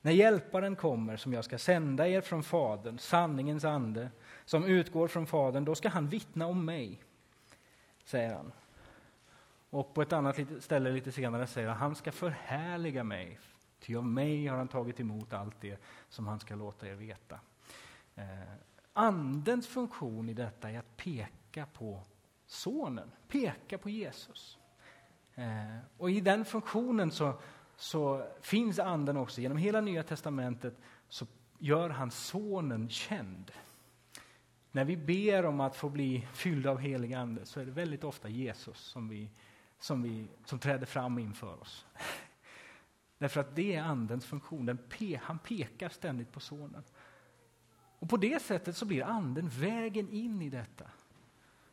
När 0.00 0.12
hjälparen 0.12 0.76
kommer, 0.76 1.16
som 1.16 1.32
jag 1.32 1.44
ska 1.44 1.58
sända 1.58 2.08
er 2.08 2.20
från 2.20 2.42
Fadern, 2.42 2.98
sanningens 2.98 3.64
ande, 3.64 4.10
som 4.44 4.64
utgår 4.64 5.08
från 5.08 5.26
Fadern, 5.26 5.64
då 5.64 5.74
ska 5.74 5.88
han 5.88 6.08
vittna 6.08 6.46
om 6.46 6.64
mig, 6.64 7.02
säger 8.04 8.34
han. 8.34 8.52
Och 9.72 9.94
på 9.94 10.02
ett 10.02 10.12
annat 10.12 10.40
ställe 10.61 10.90
lite 10.90 11.12
senare 11.12 11.46
säger 11.46 11.68
han, 11.68 11.76
han 11.76 11.94
ska 11.94 12.12
förhärliga 12.12 13.04
mig, 13.04 13.38
ty 13.80 13.96
av 13.96 14.06
mig 14.06 14.46
har 14.46 14.56
han 14.56 14.68
tagit 14.68 15.00
emot 15.00 15.32
allt 15.32 15.61
det 15.61 15.82
som 16.08 16.26
han 16.26 16.40
ska 16.40 16.54
låta 16.54 16.88
er 16.88 16.94
veta. 16.94 17.40
Eh, 18.14 18.24
andens 18.92 19.68
funktion 19.68 20.28
i 20.28 20.35
detta 20.35 20.70
är 20.70 20.78
att 20.78 20.96
peka 20.96 21.66
på 21.66 22.02
Sonen, 22.46 23.11
peka 23.28 23.78
på 23.78 23.90
Jesus. 23.90 24.58
Eh, 25.35 25.78
och 25.96 26.11
i 26.11 26.20
den 26.20 26.44
funktionen 26.44 27.11
så, 27.11 27.40
så 27.76 28.26
finns 28.40 28.78
Anden 28.78 29.16
också. 29.16 29.40
Genom 29.40 29.58
hela 29.58 29.80
Nya 29.80 30.02
Testamentet 30.02 30.74
så 31.08 31.26
gör 31.58 31.90
han 31.90 32.11
Sonen 32.11 32.88
känd. 32.88 33.52
När 34.72 34.85
vi 34.85 34.96
ber 34.96 35.44
om 35.44 35.61
att 35.61 35.76
få 35.76 35.88
bli 35.88 36.28
fyllda 36.32 36.70
av 36.70 36.78
helig 36.78 37.14
Ande 37.14 37.46
så 37.46 37.61
är 37.61 37.64
det 37.64 37.72
väldigt 37.72 38.04
ofta 38.04 38.28
Jesus 38.28 38.78
som 38.78 39.08
vi 39.08 39.30
som, 39.83 40.03
vi, 40.03 40.27
som 40.45 40.59
träder 40.59 40.87
fram 40.87 41.18
inför 41.18 41.61
oss. 41.61 41.87
Därför 43.18 43.40
att 43.40 43.57
det 43.57 43.75
är 43.75 43.83
Andens 43.83 44.27
funktion. 44.27 44.66
Den 44.66 44.79
pe, 44.79 45.21
han 45.23 45.38
pekar 45.38 45.88
ständigt 45.88 46.33
på 46.33 46.40
Sonen. 46.40 46.83
Och 47.99 48.11
på 48.11 48.16
det 48.16 48.42
sättet 48.42 48.77
så 48.77 48.85
blir 48.85 49.05
Anden 49.05 49.49
vägen 49.49 50.09
in 50.09 50.42
i 50.42 50.51
detta. 50.51 50.85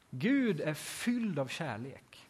Gud 0.09 0.61
är 0.61 0.73
fylld 0.73 1.39
av 1.39 1.47
kärlek 1.47 2.29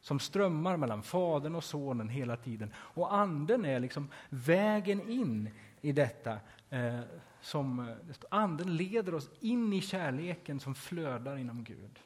som 0.00 0.18
strömmar 0.18 0.76
mellan 0.76 1.02
Fadern 1.02 1.54
och 1.54 1.64
Sonen 1.64 2.08
hela 2.08 2.36
tiden. 2.36 2.72
Och 2.76 3.14
Anden 3.14 3.64
är 3.64 3.80
liksom 3.80 4.08
vägen 4.28 5.10
in 5.10 5.50
i 5.80 5.92
detta. 5.92 6.38
Eh, 6.70 7.00
som, 7.40 7.88
eh, 7.88 7.96
anden 8.28 8.76
leder 8.76 9.14
oss 9.14 9.30
in 9.40 9.72
i 9.72 9.80
kärleken 9.80 10.60
som 10.60 10.74
flödar 10.74 11.36
inom 11.36 11.64
Gud. 11.64 12.00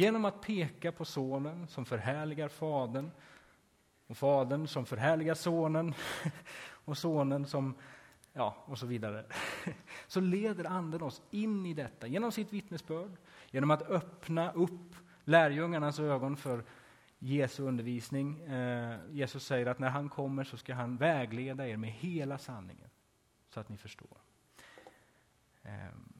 Genom 0.00 0.24
att 0.24 0.40
peka 0.40 0.92
på 0.92 1.04
Sonen 1.04 1.68
som 1.68 1.84
förhärligar 1.84 2.48
Fadern 2.48 3.10
och 4.06 4.16
Fadern 4.16 4.66
som 4.66 4.86
förhärligar 4.86 5.34
Sonen 5.34 5.94
och 6.84 6.98
Sonen 6.98 7.46
som 7.46 7.74
ja, 8.32 8.56
och 8.64 8.78
så 8.78 8.86
vidare. 8.86 9.24
Så 10.06 10.20
leder 10.20 10.64
Anden 10.64 11.02
oss 11.02 11.22
in 11.30 11.66
i 11.66 11.74
detta 11.74 12.06
genom 12.06 12.32
sitt 12.32 12.52
vittnesbörd, 12.52 13.10
genom 13.50 13.70
att 13.70 13.90
öppna 13.90 14.52
upp 14.52 14.94
lärjungarnas 15.24 15.98
ögon 15.98 16.36
för 16.36 16.64
Jesu 17.18 17.62
undervisning. 17.62 18.40
Eh, 18.40 18.98
Jesus 19.10 19.46
säger 19.46 19.66
att 19.66 19.78
när 19.78 19.90
han 19.90 20.08
kommer 20.08 20.44
så 20.44 20.56
ska 20.56 20.74
han 20.74 20.96
vägleda 20.96 21.68
er 21.68 21.76
med 21.76 21.90
hela 21.90 22.38
sanningen 22.38 22.90
så 23.48 23.60
att 23.60 23.68
ni 23.68 23.76
förstår. 23.76 24.18
Ehm, 25.62 26.12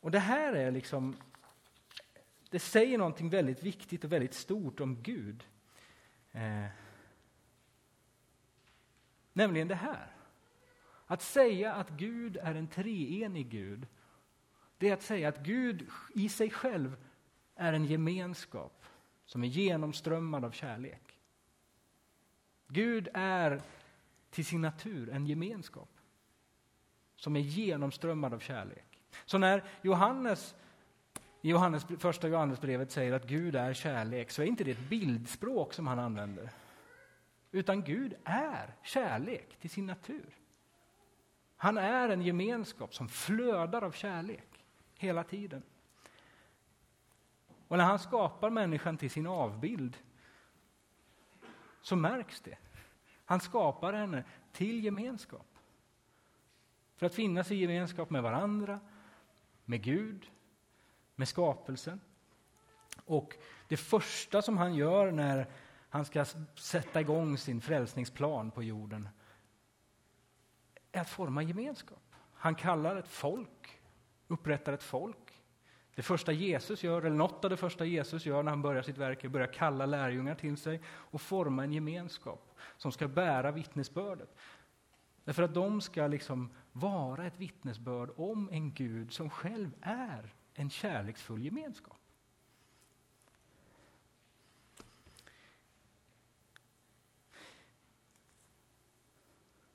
och 0.00 0.10
det 0.10 0.18
här 0.18 0.52
är 0.52 0.70
liksom, 0.70 1.16
det 2.50 2.58
säger 2.58 2.98
någonting 2.98 3.28
väldigt 3.28 3.62
viktigt 3.62 4.04
och 4.04 4.12
väldigt 4.12 4.34
stort 4.34 4.80
om 4.80 5.02
Gud. 5.02 5.44
Eh, 6.32 6.66
nämligen 9.32 9.68
det 9.68 9.74
här. 9.74 10.16
Att 11.06 11.22
säga 11.22 11.74
att 11.74 11.90
Gud 11.90 12.36
är 12.36 12.54
en 12.54 12.68
treenig 12.68 13.48
Gud, 13.50 13.86
det 14.78 14.88
är 14.88 14.94
att 14.94 15.02
säga 15.02 15.28
att 15.28 15.38
Gud 15.38 15.88
i 16.14 16.28
sig 16.28 16.50
själv 16.50 16.96
är 17.54 17.72
en 17.72 17.84
gemenskap 17.84 18.84
som 19.24 19.44
är 19.44 19.48
genomströmmad 19.48 20.44
av 20.44 20.50
kärlek. 20.50 21.20
Gud 22.68 23.08
är 23.14 23.62
till 24.30 24.46
sin 24.46 24.60
natur 24.60 25.10
en 25.10 25.26
gemenskap 25.26 25.90
som 27.16 27.36
är 27.36 27.40
genomströmmad 27.40 28.34
av 28.34 28.38
kärlek. 28.38 29.00
Så 29.24 29.38
när 29.38 29.64
Johannes 29.82 30.54
i 31.44 31.50
Johannes, 31.50 31.86
första 31.98 32.28
Johannesbrevet 32.28 32.90
säger 32.90 33.12
att 33.12 33.26
Gud 33.26 33.56
är 33.56 33.74
kärlek 33.74 34.30
så 34.30 34.42
är 34.42 34.46
inte 34.46 34.64
det 34.64 34.70
ett 34.70 34.88
bildspråk 34.88 35.74
som 35.74 35.86
han 35.86 35.98
använder. 35.98 36.50
Utan 37.50 37.82
Gud 37.82 38.14
är 38.24 38.74
kärlek 38.82 39.56
till 39.60 39.70
sin 39.70 39.86
natur. 39.86 40.36
Han 41.56 41.78
är 41.78 42.08
en 42.08 42.22
gemenskap 42.22 42.94
som 42.94 43.08
flödar 43.08 43.82
av 43.82 43.92
kärlek 43.92 44.64
hela 44.98 45.24
tiden. 45.24 45.62
Och 47.68 47.76
när 47.76 47.84
han 47.84 47.98
skapar 47.98 48.50
människan 48.50 48.96
till 48.96 49.10
sin 49.10 49.26
avbild 49.26 49.96
så 51.82 51.96
märks 51.96 52.40
det. 52.40 52.58
Han 53.24 53.40
skapar 53.40 53.92
henne 53.92 54.24
till 54.52 54.84
gemenskap. 54.84 55.58
För 56.96 57.06
att 57.06 57.14
finnas 57.14 57.50
i 57.50 57.56
gemenskap 57.56 58.10
med 58.10 58.22
varandra, 58.22 58.80
med 59.64 59.82
Gud, 59.82 60.30
med 61.14 61.28
skapelsen. 61.28 62.00
Och 63.04 63.34
det 63.68 63.76
första 63.76 64.42
som 64.42 64.58
han 64.58 64.74
gör 64.74 65.12
när 65.12 65.46
han 65.88 66.04
ska 66.04 66.24
sätta 66.54 67.00
igång 67.00 67.38
sin 67.38 67.60
frälsningsplan 67.60 68.50
på 68.50 68.62
jorden 68.62 69.08
är 70.92 71.00
att 71.00 71.08
forma 71.08 71.42
gemenskap. 71.42 72.14
Han 72.34 72.54
kallar 72.54 72.96
ett 72.96 73.08
folk, 73.08 73.80
upprättar 74.28 74.72
ett 74.72 74.82
folk. 74.82 75.42
Det 75.94 76.02
första 76.02 76.32
Jesus 76.32 76.82
gör, 76.82 77.02
eller 77.02 77.16
något 77.16 77.44
av 77.44 77.50
det 77.50 77.56
första 77.56 77.84
Jesus 77.84 78.26
gör 78.26 78.42
när 78.42 78.50
han 78.50 78.62
börjar 78.62 78.82
sitt 78.82 78.98
verk, 78.98 79.24
är 79.24 79.28
att 79.28 79.32
börja 79.32 79.46
kalla 79.46 79.86
lärjungar 79.86 80.34
till 80.34 80.56
sig 80.56 80.80
och 80.86 81.20
forma 81.20 81.64
en 81.64 81.72
gemenskap 81.72 82.54
som 82.76 82.92
ska 82.92 83.08
bära 83.08 83.50
vittnesbördet. 83.50 84.36
Därför 85.24 85.42
att 85.42 85.54
de 85.54 85.80
ska 85.80 86.06
liksom 86.06 86.50
vara 86.72 87.26
ett 87.26 87.38
vittnesbörd 87.38 88.10
om 88.16 88.48
en 88.52 88.72
Gud 88.72 89.12
som 89.12 89.30
själv 89.30 89.70
är 89.80 90.34
en 90.54 90.70
kärleksfull 90.70 91.44
gemenskap. 91.44 91.98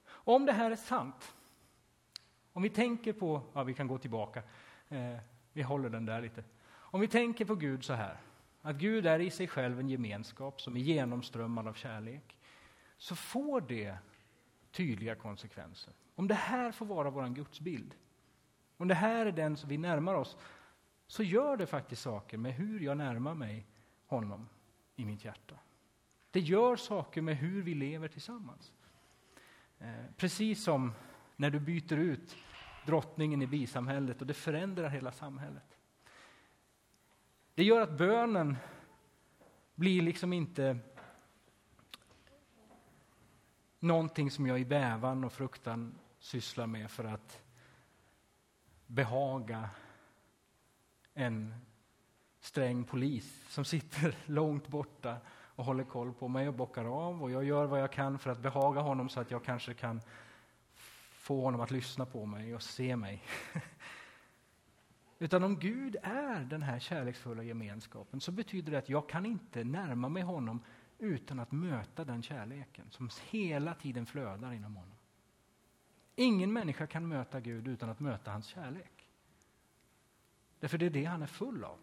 Om 0.10 0.46
det 0.46 0.52
här 0.52 0.72
är 0.72 0.76
sant, 0.76 1.34
om 2.54 2.62
vi 2.64 2.70
tänker 2.70 3.14
på, 3.14 3.42
ja 3.54 3.64
vi 3.64 3.74
kan 3.74 3.88
gå 3.88 3.98
tillbaka, 3.98 4.44
eh, 4.90 5.18
vi 5.54 5.62
håller 5.62 5.90
den 5.90 6.06
där 6.06 6.22
lite. 6.22 6.44
Om 6.70 7.02
vi 7.02 7.08
tänker 7.08 7.46
på 7.46 7.56
Gud 7.56 7.84
så 7.84 7.94
här, 7.94 8.18
att 8.62 8.76
Gud 8.76 9.06
är 9.06 9.20
i 9.20 9.32
sig 9.32 9.48
själv 9.48 9.80
en 9.80 9.90
gemenskap 9.90 10.62
som 10.62 10.76
är 10.76 10.80
genomströmmad 10.80 11.68
av 11.68 11.74
kärlek, 11.74 12.38
så 12.98 13.16
får 13.16 13.62
det 13.62 13.98
tydliga 14.72 15.16
konsekvenser. 15.16 15.94
Om 16.16 16.28
det 16.28 16.36
här 16.36 16.72
får 16.72 16.86
vara 16.86 17.10
vår 17.10 17.28
gudsbild, 17.28 17.96
om 18.78 18.88
det 18.88 18.96
här 18.96 19.26
är 19.26 19.32
den 19.32 19.58
som 19.58 19.70
vi 19.70 19.78
närmar 19.78 20.14
oss, 20.14 20.38
så 21.10 21.24
gör 21.24 21.58
det 21.58 21.66
faktiskt 21.66 22.02
saker 22.02 22.38
med 22.38 22.54
hur 22.54 22.80
jag 22.80 22.98
närmar 22.98 23.34
mig 23.34 23.66
honom 24.06 24.50
i 24.96 25.06
mitt 25.06 25.26
hjärta. 25.26 25.56
Det 26.32 26.40
gör 26.40 26.76
saker 26.76 27.22
med 27.22 27.38
hur 27.38 27.64
vi 27.64 27.74
lever 27.74 28.08
tillsammans. 28.08 28.72
Eh, 29.80 30.06
precis 30.18 30.64
som 30.64 30.94
när 31.36 31.50
du 31.50 31.60
byter 31.60 31.98
ut 31.98 32.38
drottningen 32.86 33.42
i 33.42 33.48
bisamhället 33.48 34.22
och 34.22 34.28
det 34.28 34.34
förändrar 34.34 34.90
hela 34.90 35.12
samhället. 35.12 35.78
Det 37.56 37.64
gör 37.64 37.82
att 37.82 37.98
bönen 37.98 38.58
blir 39.76 40.02
liksom 40.02 40.34
inte 40.34 40.78
någonting 43.80 44.32
som 44.32 44.48
jag 44.48 44.60
i 44.60 44.66
bävan 44.66 45.24
och 45.24 45.34
fruktan 45.34 46.00
sysslar 46.20 46.68
med 46.68 46.92
för 46.92 47.04
att 47.04 47.44
behaga 48.88 49.70
en 51.20 51.54
sträng 52.40 52.84
polis 52.84 53.46
som 53.50 53.66
sitter 53.66 54.16
långt 54.26 54.68
borta 54.68 55.18
och 55.28 55.66
håller 55.66 55.84
koll 55.84 56.14
på 56.14 56.28
mig 56.28 56.48
och 56.48 56.54
bockar 56.54 56.86
av 56.86 57.24
och 57.24 57.32
jag 57.32 57.44
gör 57.44 57.66
vad 57.66 57.82
jag 57.82 57.92
kan 57.92 58.20
för 58.20 58.30
att 58.30 58.40
behaga 58.40 58.82
honom 58.82 59.10
så 59.10 59.20
att 59.20 59.32
jag 59.32 59.44
kanske 59.44 59.74
kan 59.74 60.02
få 61.12 61.42
honom 61.42 61.62
att 61.62 61.72
lyssna 61.72 62.06
på 62.06 62.26
mig 62.26 62.56
och 62.56 62.62
se 62.62 62.96
mig. 62.96 63.24
Utan 65.20 65.44
om 65.44 65.60
Gud 65.60 65.96
är 66.04 66.40
den 66.40 66.64
här 66.64 66.80
kärleksfulla 66.80 67.44
gemenskapen 67.44 68.22
så 68.22 68.32
betyder 68.32 68.72
det 68.72 68.78
att 68.78 68.90
jag 68.90 69.10
kan 69.10 69.26
inte 69.26 69.64
närma 69.64 70.10
mig 70.10 70.24
honom 70.24 70.64
utan 70.98 71.40
att 71.40 71.52
möta 71.52 72.06
den 72.06 72.24
kärleken 72.24 72.86
som 72.90 73.10
hela 73.30 73.74
tiden 73.74 74.06
flödar 74.06 74.54
inom 74.54 74.76
honom. 74.76 74.98
Ingen 76.16 76.54
människa 76.54 76.88
kan 76.88 77.08
möta 77.08 77.40
Gud 77.40 77.68
utan 77.68 77.90
att 77.90 78.00
möta 78.00 78.32
hans 78.32 78.46
kärlek. 78.46 78.99
Därför 80.60 80.78
det 80.78 80.86
är 80.86 80.90
det 80.90 81.06
han 81.06 81.22
är 81.22 81.28
full 81.28 81.64
av. 81.64 81.80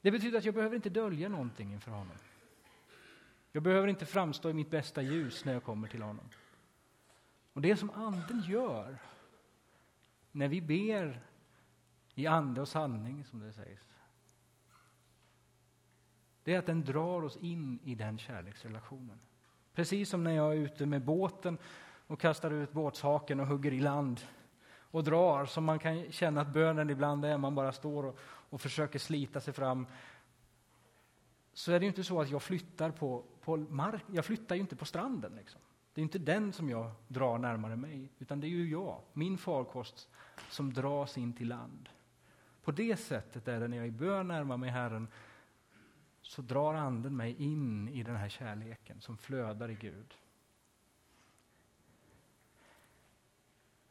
Det 0.00 0.10
betyder 0.10 0.38
att 0.38 0.44
jag 0.44 0.54
behöver 0.54 0.76
inte 0.76 0.90
dölja 0.90 1.28
någonting 1.28 1.72
inför 1.72 1.90
honom. 1.90 2.16
Jag 3.52 3.62
behöver 3.62 3.88
inte 3.88 4.06
framstå 4.06 4.50
i 4.50 4.52
mitt 4.52 4.70
bästa 4.70 5.02
ljus 5.02 5.44
när 5.44 5.52
jag 5.52 5.62
kommer 5.62 5.88
till 5.88 6.02
honom. 6.02 6.28
Och 7.52 7.62
det 7.62 7.76
som 7.76 7.90
Anden 7.90 8.40
gör 8.40 8.98
när 10.32 10.48
vi 10.48 10.60
ber 10.60 11.20
i 12.14 12.26
ande 12.26 12.60
och 12.60 12.68
sanning, 12.68 13.24
som 13.24 13.40
det 13.40 13.52
sägs, 13.52 13.88
det 16.44 16.54
är 16.54 16.58
att 16.58 16.66
den 16.66 16.84
drar 16.84 17.22
oss 17.22 17.36
in 17.36 17.78
i 17.84 17.94
den 17.94 18.18
kärleksrelationen. 18.18 19.18
Precis 19.74 20.08
som 20.08 20.24
när 20.24 20.30
jag 20.30 20.52
är 20.52 20.58
ute 20.58 20.86
med 20.86 21.04
båten 21.04 21.58
och 22.06 22.20
kastar 22.20 22.50
ut 22.50 22.72
båtshaken 22.72 23.40
och 23.40 23.46
hugger 23.46 23.72
i 23.72 23.80
land 23.80 24.20
och 24.90 25.04
drar, 25.04 25.44
som 25.44 25.64
man 25.64 25.78
kan 25.78 26.12
känna 26.12 26.40
att 26.40 26.52
bönen 26.52 26.90
ibland 26.90 27.24
är, 27.24 27.38
man 27.38 27.54
bara 27.54 27.72
står 27.72 28.06
och, 28.06 28.18
och 28.50 28.60
försöker 28.60 28.98
slita 28.98 29.40
sig 29.40 29.54
fram 29.54 29.86
så 31.52 31.72
är 31.72 31.80
det 31.80 31.84
ju 31.84 31.88
inte 31.88 32.04
så 32.04 32.20
att 32.20 32.30
jag 32.30 32.42
flyttar 32.42 32.90
på, 32.90 33.24
på 33.40 33.56
mark, 33.56 34.02
jag 34.12 34.24
flyttar 34.24 34.54
ju 34.54 34.60
inte 34.60 34.76
på 34.76 34.84
stranden. 34.84 35.32
Liksom. 35.36 35.60
Det 35.94 36.00
är 36.00 36.02
inte 36.02 36.18
den 36.18 36.52
som 36.52 36.70
jag 36.70 36.90
drar 37.08 37.38
närmare 37.38 37.76
mig, 37.76 38.08
utan 38.18 38.40
det 38.40 38.46
är 38.46 38.48
ju 38.48 38.70
jag, 38.70 39.00
min 39.12 39.38
farkost, 39.38 40.08
som 40.50 40.72
dras 40.72 41.18
in 41.18 41.32
till 41.32 41.48
land. 41.48 41.88
På 42.64 42.72
det 42.72 42.96
sättet 42.96 43.48
är 43.48 43.60
det 43.60 43.68
när 43.68 43.76
jag 43.76 43.86
i 43.86 43.90
bön 43.90 44.28
närmar 44.28 44.56
mig 44.56 44.70
Herren, 44.70 45.08
så 46.22 46.42
drar 46.42 46.74
Anden 46.74 47.16
mig 47.16 47.42
in 47.42 47.88
i 47.88 48.02
den 48.02 48.16
här 48.16 48.28
kärleken 48.28 49.00
som 49.00 49.16
flödar 49.16 49.70
i 49.70 49.74
Gud. 49.74 50.14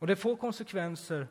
Och 0.03 0.07
det 0.07 0.15
får 0.15 0.35
konsekvenser 0.35 1.27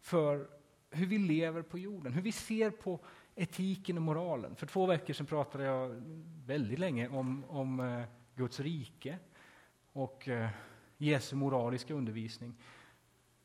för 0.00 0.48
hur 0.90 1.06
vi 1.06 1.18
lever 1.18 1.62
på 1.62 1.78
jorden, 1.78 2.12
hur 2.12 2.22
vi 2.22 2.32
ser 2.32 2.70
på 2.70 3.00
etiken 3.34 3.96
och 3.96 4.02
moralen. 4.02 4.56
För 4.56 4.66
två 4.66 4.86
veckor 4.86 5.14
sedan 5.14 5.26
pratade 5.26 5.64
jag 5.64 6.02
väldigt 6.46 6.78
länge 6.78 7.08
om, 7.08 7.44
om 7.48 7.80
eh, 7.80 8.02
Guds 8.34 8.60
rike 8.60 9.18
och 9.92 10.28
eh, 10.28 10.48
Jesu 10.96 11.36
moraliska 11.36 11.94
undervisning. 11.94 12.54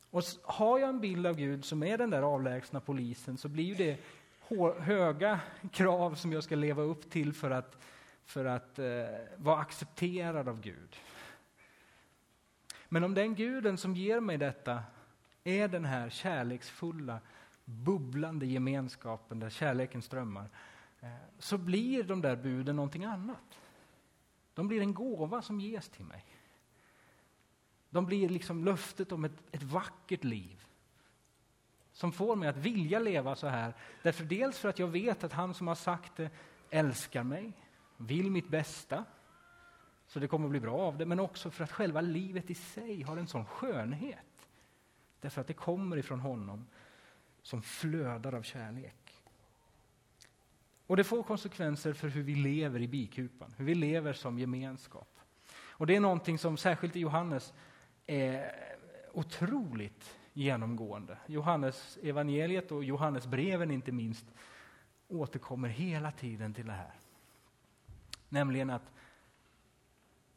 Och 0.10 0.24
har 0.44 0.80
jag 0.80 0.90
en 0.90 1.00
bild 1.00 1.28
av 1.28 1.36
Gud 1.36 1.66
som 1.66 1.84
är 1.84 1.98
den 1.98 2.10
där 2.10 2.22
avlägsna 2.22 2.80
polisen 2.80 3.38
så 3.38 3.48
blir 3.48 3.76
det 3.76 3.98
höga 4.80 5.40
krav 5.72 6.16
som 6.16 6.34
jag 6.34 6.44
ska 6.44 6.56
leva 6.56 6.82
upp 6.82 7.10
till 7.10 7.34
för 7.34 7.52
att, 7.52 7.78
för 8.26 8.46
att 8.46 8.80
eh, 8.80 8.86
vara 9.38 9.60
accepterad 9.60 10.48
av 10.48 10.62
Gud. 10.62 10.96
Men 12.94 13.04
om 13.04 13.14
den 13.14 13.36
guden 13.36 13.78
som 13.78 13.96
ger 13.96 14.20
mig 14.20 14.38
detta 14.38 14.84
är 15.44 15.68
den 15.68 15.86
här 15.86 16.10
kärleksfulla, 16.10 17.20
bubblande 17.66 18.46
gemenskapen 18.46 19.40
där 19.40 19.50
kärleken 19.50 20.02
strömmar, 20.02 20.50
eh, 21.02 21.10
så 21.40 21.58
blir 21.58 22.04
de 22.04 22.22
där 22.22 22.36
buden 22.36 22.76
någonting 22.76 23.06
annat. 23.06 23.60
De 24.54 24.68
blir 24.68 24.82
en 24.82 24.94
gåva 24.94 25.42
som 25.42 25.60
ges 25.60 25.90
till 25.90 26.06
mig. 26.06 26.26
De 27.90 28.06
blir 28.06 28.30
liksom 28.30 28.66
löftet 28.66 29.12
om 29.12 29.26
ett, 29.26 29.44
ett 29.52 29.64
vackert 29.64 30.24
liv 30.24 30.66
som 31.94 32.12
får 32.12 32.36
mig 32.36 32.50
att 32.50 32.58
vilja 32.58 33.00
leva 33.00 33.36
så 33.36 33.48
här. 33.48 33.74
Därför 34.02 34.24
dels 34.24 34.60
för 34.60 34.70
att 34.70 34.80
jag 34.80 34.88
vet 34.88 35.24
att 35.24 35.34
han 35.34 35.54
som 35.54 35.68
har 35.68 35.76
sagt 35.76 36.16
det 36.16 36.30
älskar 36.70 37.24
mig, 37.24 37.54
vill 37.98 38.32
mitt 38.32 38.50
bästa, 38.50 39.06
så 40.14 40.20
det 40.20 40.28
kommer 40.28 40.46
att 40.46 40.52
bli 40.52 40.60
bra 40.60 40.80
av 40.80 40.98
det, 40.98 41.06
men 41.06 41.20
också 41.20 41.52
för 41.52 41.64
att 41.64 41.72
själva 41.72 42.02
livet 42.02 42.50
i 42.50 42.56
sig 42.56 43.02
har 43.02 43.18
en 43.18 43.28
sån 43.28 43.46
skönhet. 43.46 44.48
Därför 45.20 45.42
att 45.42 45.48
det 45.48 45.54
kommer 45.54 45.98
ifrån 45.98 46.20
honom 46.20 46.68
som 47.42 47.62
flödar 47.62 48.34
av 48.34 48.42
kärlek. 48.42 49.24
Och 50.88 50.98
det 50.98 51.04
får 51.04 51.24
konsekvenser 51.24 51.94
för 51.94 52.08
hur 52.08 52.24
vi 52.24 52.36
lever 52.36 52.82
i 52.82 52.88
bikupan, 52.88 53.54
hur 53.58 53.66
vi 53.66 53.76
lever 53.76 54.14
som 54.14 54.40
gemenskap. 54.40 55.20
Och 55.56 55.88
det 55.88 55.96
är 55.96 56.00
någonting 56.00 56.38
som 56.38 56.58
särskilt 56.58 56.96
i 56.96 57.00
Johannes 57.00 57.54
är 58.06 58.56
otroligt 59.14 60.18
genomgående. 60.34 61.18
Johannes 61.26 61.98
evangeliet 62.04 62.72
och 62.72 62.84
Johannes 62.84 63.28
breven 63.28 63.72
inte 63.72 63.92
minst 63.92 64.26
återkommer 65.08 65.70
hela 65.70 66.12
tiden 66.12 66.54
till 66.54 66.66
det 66.66 66.74
här. 66.74 66.94
Nämligen 68.30 68.70
att 68.70 68.94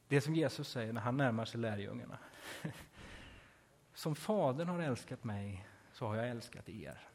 det 0.09 0.21
som 0.21 0.35
Jesus 0.35 0.69
säger 0.69 0.93
när 0.93 1.01
han 1.01 1.17
närmar 1.17 1.45
sig 1.45 1.61
lärjungarna. 1.61 2.19
Som 3.95 4.15
Fadern 4.15 4.69
har 4.69 4.81
älskat 4.81 5.25
mig 5.25 5.67
så 5.93 6.07
har 6.07 6.17
jag 6.17 6.29
älskat 6.29 6.69
er. 6.69 7.09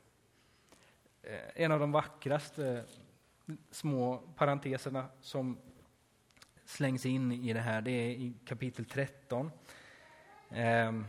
Eh, 1.22 1.40
en 1.56 1.72
av 1.72 1.80
de 1.80 1.92
vackraste 1.92 2.86
små 3.72 4.18
parenteserna 4.18 5.08
som 5.22 5.58
slängs 6.66 7.06
in 7.06 7.32
i 7.32 7.54
det 7.54 7.60
här, 7.60 7.82
det 7.82 7.92
är 7.92 8.10
i 8.10 8.34
kapitel 8.46 8.86
13. 8.86 9.52
Ehm, 10.50 11.06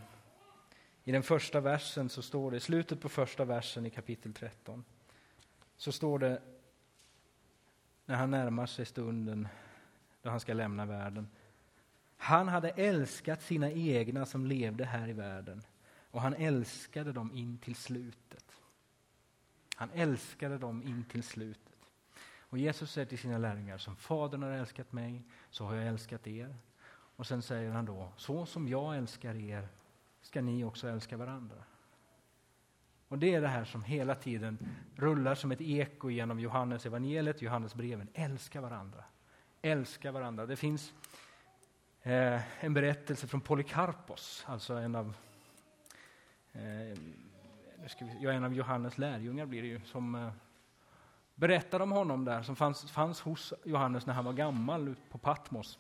I 1.05 1.12
den 1.12 1.23
första 1.23 1.61
versen 1.61 2.09
så 2.09 2.23
står 2.23 2.51
det, 2.51 2.57
i 2.57 2.61
slutet 2.61 3.01
på 3.01 3.09
första 3.09 3.45
versen 3.45 3.87
i 3.87 3.90
kapitel 3.90 4.35
13, 4.35 4.85
så 5.77 5.92
står 5.92 6.18
det 6.18 6.42
när 8.05 8.16
han 8.16 8.31
närmar 8.31 8.66
sig 8.66 8.87
stunden 8.87 9.49
då 10.23 10.31
han 10.31 10.40
ska 10.40 10.55
lämna 10.55 10.87
världen. 10.87 11.29
Han 12.23 12.49
hade 12.49 12.71
älskat 12.71 13.43
sina 13.43 13.71
egna 13.71 14.27
som 14.27 14.47
levde 14.47 14.85
här 14.85 15.09
i 15.09 15.13
världen 15.13 15.63
och 16.11 16.21
han 16.21 16.35
älskade 16.35 17.13
dem 17.13 17.31
in 17.35 17.59
till 17.59 17.75
slutet. 17.75 18.45
Han 19.77 19.91
älskade 19.95 20.59
dem 20.59 20.83
in 20.83 21.05
till 21.05 21.23
slutet. 21.23 21.79
Och 22.39 22.59
Jesus 22.59 22.93
säger 22.93 23.07
till 23.07 23.19
sina 23.19 23.39
lärjungar, 23.39 23.79
som 23.79 23.97
Fadern 23.97 24.43
har 24.43 24.51
älskat 24.51 24.93
mig, 24.93 25.23
så 25.51 25.65
har 25.65 25.75
jag 25.75 25.87
älskat 25.87 26.27
er. 26.27 26.57
Och 27.17 27.27
sen 27.27 27.43
säger 27.43 27.71
han 27.71 27.85
då, 27.85 28.13
så 28.17 28.47
som 28.47 28.69
jag 28.69 28.97
älskar 28.97 29.35
er 29.35 29.69
ska 30.21 30.43
ni 30.43 30.65
också 30.65 30.89
älska 30.89 31.17
varandra. 31.17 31.65
Och 33.09 33.19
det 33.19 33.35
är 33.35 33.41
det 33.41 33.49
här 33.49 33.65
som 33.65 33.83
hela 33.83 34.15
tiden 34.15 34.59
rullar 34.97 35.35
som 35.35 35.53
ett 35.53 35.61
eko 35.61 36.11
genom 36.11 36.41
Johannes 36.41 36.87
evangeliet, 36.87 37.43
Johannes 37.43 37.75
breven. 37.75 38.09
Älska 38.15 38.61
varandra. 38.61 39.05
Älska 39.63 40.13
varandra. 40.13 40.47
Det 40.47 40.57
finns 40.57 40.93
eh, 42.03 42.65
en 42.65 42.75
berättelse 42.75 43.27
från 43.27 43.41
Polycarpos, 43.41 44.45
alltså 44.49 44.75
en 44.75 44.95
av, 44.95 45.17
eh, 46.53 46.99
vi, 48.01 48.19
ja, 48.21 48.33
en 48.33 48.45
av 48.45 48.55
Johannes 48.55 48.99
lärjungar 48.99 49.47
blir 49.47 49.62
det 49.62 49.69
ju, 49.69 49.81
som 49.85 50.15
eh, 50.15 50.31
berättar 51.35 51.81
om 51.81 51.93
honom 51.93 52.25
där, 52.25 52.43
som 52.43 52.57
fanns, 52.57 52.91
fanns 52.91 53.21
hos 53.21 53.53
Johannes 53.65 54.07
när 54.07 54.15
han 54.15 54.25
var 54.25 54.33
gammal 54.33 54.95
på 55.11 55.19
Patmos. 55.19 55.79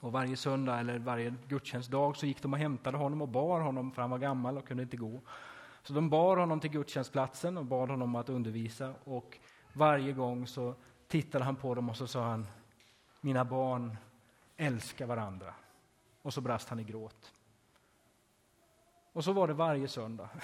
Och 0.00 0.12
varje 0.12 0.36
söndag 0.36 0.80
eller 0.80 0.98
varje 0.98 1.34
gudstjänstdag 1.48 2.16
så 2.16 2.26
gick 2.26 2.42
de 2.42 2.52
och 2.52 2.58
hämtade 2.58 2.96
honom 2.96 3.22
och 3.22 3.28
bar 3.28 3.60
honom, 3.60 3.92
för 3.92 4.02
han 4.02 4.10
var 4.10 4.18
gammal 4.18 4.58
och 4.58 4.68
kunde 4.68 4.82
inte 4.82 4.96
gå. 4.96 5.20
Så 5.82 5.92
de 5.92 6.10
bar 6.10 6.36
honom 6.36 6.60
till 6.60 6.70
gudstjänstplatsen 6.70 7.58
och 7.58 7.64
bad 7.64 7.90
honom 7.90 8.14
att 8.14 8.28
undervisa. 8.28 8.94
Och 9.04 9.38
varje 9.72 10.12
gång 10.12 10.46
så 10.46 10.74
tittade 11.08 11.44
han 11.44 11.56
på 11.56 11.74
dem 11.74 11.90
och 11.90 11.96
så 11.96 12.06
sa 12.06 12.24
han, 12.24 12.46
mina 13.20 13.44
barn, 13.44 13.96
älska 14.56 15.06
varandra. 15.06 15.54
Och 16.22 16.34
så 16.34 16.40
brast 16.40 16.68
han 16.68 16.80
i 16.80 16.84
gråt. 16.84 17.32
Och 19.12 19.24
så 19.24 19.32
var 19.32 19.48
det 19.48 19.54
varje 19.54 19.88
söndag. 19.88 20.28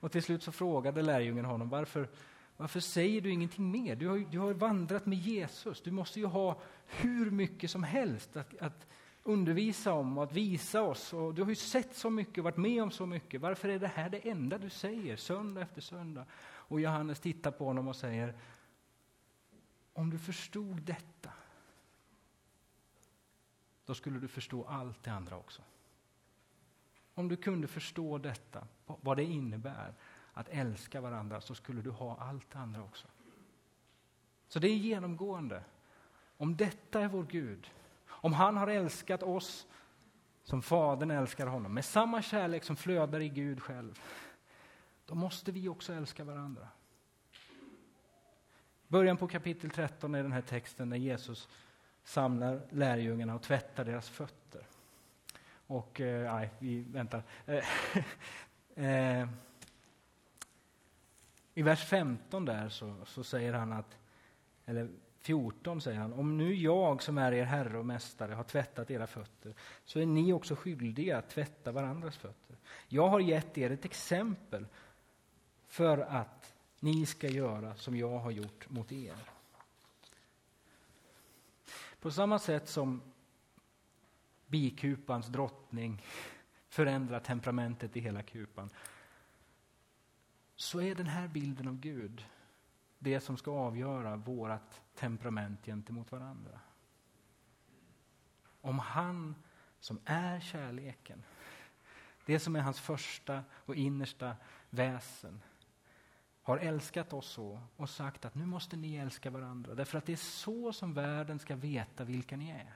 Och 0.00 0.12
till 0.12 0.22
slut 0.22 0.42
så 0.42 0.52
frågade 0.52 1.02
lärjungen 1.02 1.44
honom, 1.44 1.68
varför, 1.68 2.08
varför 2.56 2.80
säger 2.80 3.20
du 3.20 3.30
ingenting 3.30 3.70
mer? 3.70 3.96
Du 3.96 4.08
har, 4.08 4.18
du 4.18 4.38
har 4.38 4.52
vandrat 4.52 5.06
med 5.06 5.18
Jesus. 5.18 5.80
Du 5.80 5.90
måste 5.90 6.20
ju 6.20 6.26
ha 6.26 6.60
hur 6.86 7.30
mycket 7.30 7.70
som 7.70 7.82
helst 7.82 8.36
att, 8.36 8.58
att 8.58 8.86
undervisa 9.22 9.92
om 9.92 10.18
och 10.18 10.24
att 10.24 10.32
visa 10.32 10.82
oss. 10.82 11.12
Och 11.12 11.34
du 11.34 11.42
har 11.42 11.48
ju 11.48 11.54
sett 11.54 11.96
så 11.96 12.10
mycket 12.10 12.38
och 12.38 12.44
varit 12.44 12.56
med 12.56 12.82
om 12.82 12.90
så 12.90 13.06
mycket. 13.06 13.40
Varför 13.40 13.68
är 13.68 13.78
det 13.78 13.86
här 13.86 14.10
det 14.10 14.28
enda 14.28 14.58
du 14.58 14.70
säger 14.70 15.16
söndag 15.16 15.60
efter 15.60 15.80
söndag? 15.80 16.24
Och 16.40 16.80
Johannes 16.80 17.20
tittar 17.20 17.50
på 17.50 17.64
honom 17.64 17.88
och 17.88 17.96
säger, 17.96 18.34
om 19.92 20.10
du 20.10 20.18
förstod 20.18 20.82
detta, 20.82 21.30
då 23.88 23.94
skulle 23.94 24.18
du 24.18 24.28
förstå 24.28 24.64
allt 24.64 25.02
det 25.02 25.10
andra 25.10 25.36
också. 25.36 25.62
Om 27.14 27.28
du 27.28 27.36
kunde 27.36 27.68
förstå 27.68 28.18
detta, 28.18 28.66
vad 28.86 29.16
det 29.16 29.24
innebär 29.24 29.94
att 30.32 30.48
älska 30.48 31.00
varandra, 31.00 31.40
så 31.40 31.54
skulle 31.54 31.82
du 31.82 31.90
ha 31.90 32.16
allt 32.16 32.50
det 32.50 32.58
andra 32.58 32.82
också. 32.82 33.06
Så 34.48 34.58
det 34.58 34.68
är 34.68 34.74
genomgående. 34.74 35.64
Om 36.36 36.56
detta 36.56 37.00
är 37.00 37.08
vår 37.08 37.22
Gud, 37.22 37.70
om 38.06 38.32
han 38.32 38.56
har 38.56 38.68
älskat 38.68 39.22
oss 39.22 39.66
som 40.42 40.62
Fadern 40.62 41.10
älskar 41.10 41.46
honom, 41.46 41.74
med 41.74 41.84
samma 41.84 42.22
kärlek 42.22 42.64
som 42.64 42.76
flödar 42.76 43.20
i 43.20 43.28
Gud 43.28 43.62
själv, 43.62 44.00
då 45.06 45.14
måste 45.14 45.52
vi 45.52 45.68
också 45.68 45.92
älska 45.92 46.24
varandra. 46.24 46.68
Början 48.88 49.16
på 49.16 49.28
kapitel 49.28 49.70
13 49.70 50.14
är 50.14 50.22
den 50.22 50.32
här 50.32 50.42
texten 50.42 50.88
när 50.88 50.96
Jesus 50.96 51.48
samlar 52.08 52.60
lärjungarna 52.70 53.34
och 53.34 53.42
tvättar 53.42 53.84
deras 53.84 54.08
fötter. 54.08 54.62
Och, 55.66 56.00
eh, 56.00 56.34
nej, 56.34 56.50
vi 56.58 56.80
väntar. 56.80 57.22
Eh, 57.46 57.64
eh 58.84 59.28
I 61.54 61.62
vers 61.62 61.84
15 61.84 62.44
där 62.44 62.68
så, 62.68 62.96
så 63.04 63.24
säger 63.24 63.52
han 63.52 63.72
att, 63.72 63.96
eller 64.66 64.88
14 65.18 65.80
säger 65.80 65.98
han, 65.98 66.12
om 66.12 66.38
nu 66.38 66.54
jag 66.54 67.02
som 67.02 67.18
är 67.18 67.32
er 67.32 67.44
herre 67.44 67.78
och 67.78 67.86
mästare 67.86 68.34
har 68.34 68.44
tvättat 68.44 68.90
era 68.90 69.06
fötter, 69.06 69.54
så 69.84 70.00
är 70.00 70.06
ni 70.06 70.32
också 70.32 70.56
skyldiga 70.56 71.18
att 71.18 71.30
tvätta 71.30 71.72
varandras 71.72 72.16
fötter. 72.16 72.56
Jag 72.88 73.08
har 73.08 73.20
gett 73.20 73.58
er 73.58 73.70
ett 73.70 73.84
exempel 73.84 74.66
för 75.66 75.98
att 75.98 76.54
ni 76.80 77.06
ska 77.06 77.28
göra 77.28 77.74
som 77.74 77.96
jag 77.96 78.18
har 78.18 78.30
gjort 78.30 78.70
mot 78.70 78.92
er. 78.92 79.37
På 82.00 82.10
samma 82.10 82.38
sätt 82.38 82.68
som 82.68 83.02
bikupans 84.46 85.26
drottning 85.26 86.02
förändrar 86.68 87.20
temperamentet 87.20 87.96
i 87.96 88.00
hela 88.00 88.22
kupan, 88.22 88.70
så 90.56 90.80
är 90.80 90.94
den 90.94 91.06
här 91.06 91.28
bilden 91.28 91.68
av 91.68 91.80
Gud 91.80 92.26
det 92.98 93.20
som 93.20 93.36
ska 93.36 93.50
avgöra 93.50 94.16
vårt 94.16 94.80
temperament 94.94 95.66
gentemot 95.66 96.12
varandra. 96.12 96.60
Om 98.60 98.78
han 98.78 99.34
som 99.80 100.00
är 100.04 100.40
kärleken, 100.40 101.22
det 102.26 102.38
som 102.38 102.56
är 102.56 102.60
hans 102.60 102.80
första 102.80 103.44
och 103.52 103.76
innersta 103.76 104.36
väsen, 104.70 105.42
har 106.48 106.58
älskat 106.58 107.12
oss 107.12 107.26
så 107.26 107.60
och 107.76 107.90
sagt 107.90 108.24
att 108.24 108.34
nu 108.34 108.46
måste 108.46 108.76
ni 108.76 108.96
älska 108.96 109.30
varandra. 109.30 109.74
Därför 109.74 109.98
att 109.98 110.06
det 110.06 110.12
är 110.12 110.16
så 110.16 110.72
som 110.72 110.94
världen 110.94 111.38
ska 111.38 111.56
veta 111.56 112.04
vilka 112.04 112.36
ni 112.36 112.50
är. 112.50 112.74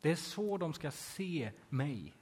Det 0.00 0.10
är 0.10 0.16
så 0.16 0.58
de 0.58 0.72
ska 0.72 0.90
se 0.90 1.52
mig. 1.68 2.14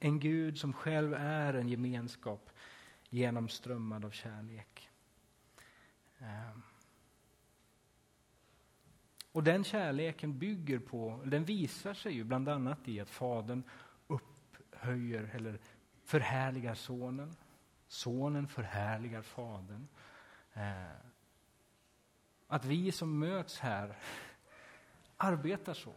En 0.00 0.20
Gud 0.20 0.58
som 0.58 0.72
själv 0.72 1.14
är 1.14 1.54
en 1.54 1.68
gemenskap 1.68 2.50
genomströmmad 3.08 4.04
av 4.04 4.10
kärlek. 4.10 4.90
Ehm. 6.18 6.62
Och 9.32 9.42
den 9.42 9.64
kärleken 9.64 10.38
bygger 10.38 10.78
på, 10.78 11.22
den 11.24 11.44
visar 11.44 11.94
sig 11.94 12.12
ju 12.12 12.24
bland 12.24 12.48
annat 12.48 12.88
i 12.88 13.00
att 13.00 13.10
Fadern 13.10 13.62
upphöjer 14.06 15.30
eller 15.34 15.58
förhärligar 16.04 16.74
Sonen. 16.74 17.36
Sonen 17.92 18.48
förhärligar 18.48 19.22
Fadern. 19.22 19.88
Eh, 20.54 20.96
att 22.46 22.64
vi 22.64 22.92
som 22.92 23.18
möts 23.18 23.58
här 23.58 23.96
arbetar 25.16 25.74
så. 25.74 25.94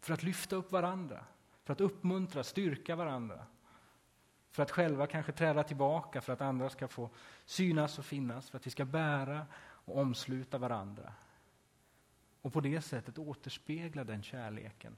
För 0.00 0.14
att 0.14 0.22
lyfta 0.22 0.56
upp 0.56 0.72
varandra, 0.72 1.24
för 1.64 1.72
att 1.72 1.80
uppmuntra, 1.80 2.44
styrka 2.44 2.96
varandra. 2.96 3.46
För 4.50 4.62
att 4.62 4.70
själva 4.70 5.06
kanske 5.06 5.32
träda 5.32 5.62
tillbaka, 5.62 6.20
för 6.20 6.32
att 6.32 6.40
andra 6.40 6.70
ska 6.70 6.88
få 6.88 7.10
synas 7.44 7.98
och 7.98 8.04
finnas, 8.04 8.50
för 8.50 8.58
att 8.58 8.66
vi 8.66 8.70
ska 8.70 8.84
bära 8.84 9.46
och 9.60 9.98
omsluta 9.98 10.58
varandra. 10.58 11.12
Och 12.42 12.52
på 12.52 12.60
det 12.60 12.80
sättet 12.80 13.18
återspegla 13.18 14.04
den 14.04 14.22
kärleken 14.22 14.96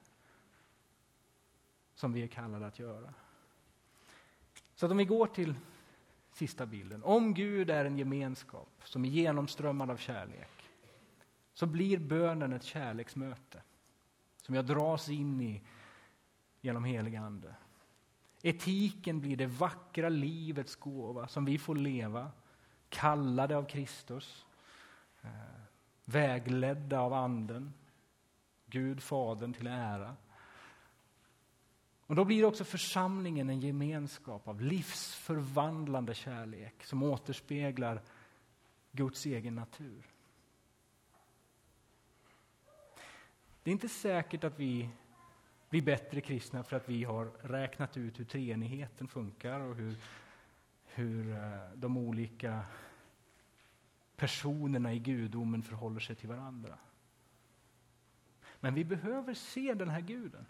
som 1.94 2.12
vi 2.12 2.22
är 2.22 2.28
kallade 2.28 2.66
att 2.66 2.78
göra. 2.78 3.14
Så 4.74 4.86
att 4.86 4.92
om 4.92 4.98
vi 4.98 5.04
går 5.04 5.26
till 5.26 5.54
sista 6.40 6.66
bilden. 6.66 7.02
Om 7.02 7.34
Gud 7.34 7.70
är 7.70 7.84
en 7.84 7.98
gemenskap 7.98 8.82
som 8.84 9.04
är 9.04 9.08
genomströmmad 9.08 9.90
av 9.90 9.96
kärlek 9.96 10.50
så 11.54 11.66
blir 11.66 11.98
bönen 11.98 12.52
ett 12.52 12.62
kärleksmöte 12.62 13.62
som 14.42 14.54
jag 14.54 14.66
dras 14.66 15.08
in 15.08 15.40
i 15.40 15.62
genom 16.60 16.84
helig 16.84 17.16
Ande. 17.16 17.54
Etiken 18.42 19.20
blir 19.20 19.36
det 19.36 19.46
vackra 19.46 20.08
livets 20.08 20.76
gåva 20.76 21.28
som 21.28 21.44
vi 21.44 21.58
får 21.58 21.74
leva, 21.74 22.30
kallade 22.88 23.56
av 23.56 23.64
Kristus, 23.64 24.46
eh, 25.22 25.30
vägledda 26.04 27.00
av 27.00 27.12
Anden, 27.12 27.72
Gud 28.66 29.02
Fadern 29.02 29.52
till 29.52 29.66
ära. 29.66 30.16
Och 32.10 32.16
då 32.16 32.24
blir 32.24 32.44
också 32.44 32.64
församlingen 32.64 33.50
en 33.50 33.60
gemenskap 33.60 34.48
av 34.48 34.60
livsförvandlande 34.60 36.14
kärlek 36.14 36.84
som 36.84 37.02
återspeglar 37.02 38.02
Guds 38.92 39.26
egen 39.26 39.54
natur. 39.54 40.06
Det 43.62 43.70
är 43.70 43.72
inte 43.72 43.88
säkert 43.88 44.44
att 44.44 44.58
vi 44.58 44.90
blir 45.68 45.82
bättre 45.82 46.20
kristna 46.20 46.62
för 46.62 46.76
att 46.76 46.88
vi 46.88 47.04
har 47.04 47.24
räknat 47.42 47.96
ut 47.96 48.20
hur 48.20 48.24
treenigheten 48.24 49.08
funkar 49.08 49.60
och 49.60 49.76
hur, 49.76 49.96
hur 50.84 51.32
eh, 51.32 51.70
de 51.74 51.96
olika 51.96 52.64
personerna 54.16 54.94
i 54.94 54.98
gudomen 54.98 55.62
förhåller 55.62 56.00
sig 56.00 56.16
till 56.16 56.28
varandra. 56.28 56.78
Men 58.60 58.74
vi 58.74 58.84
behöver 58.84 59.34
se 59.34 59.74
den 59.74 59.88
här 59.88 60.00
guden. 60.00 60.46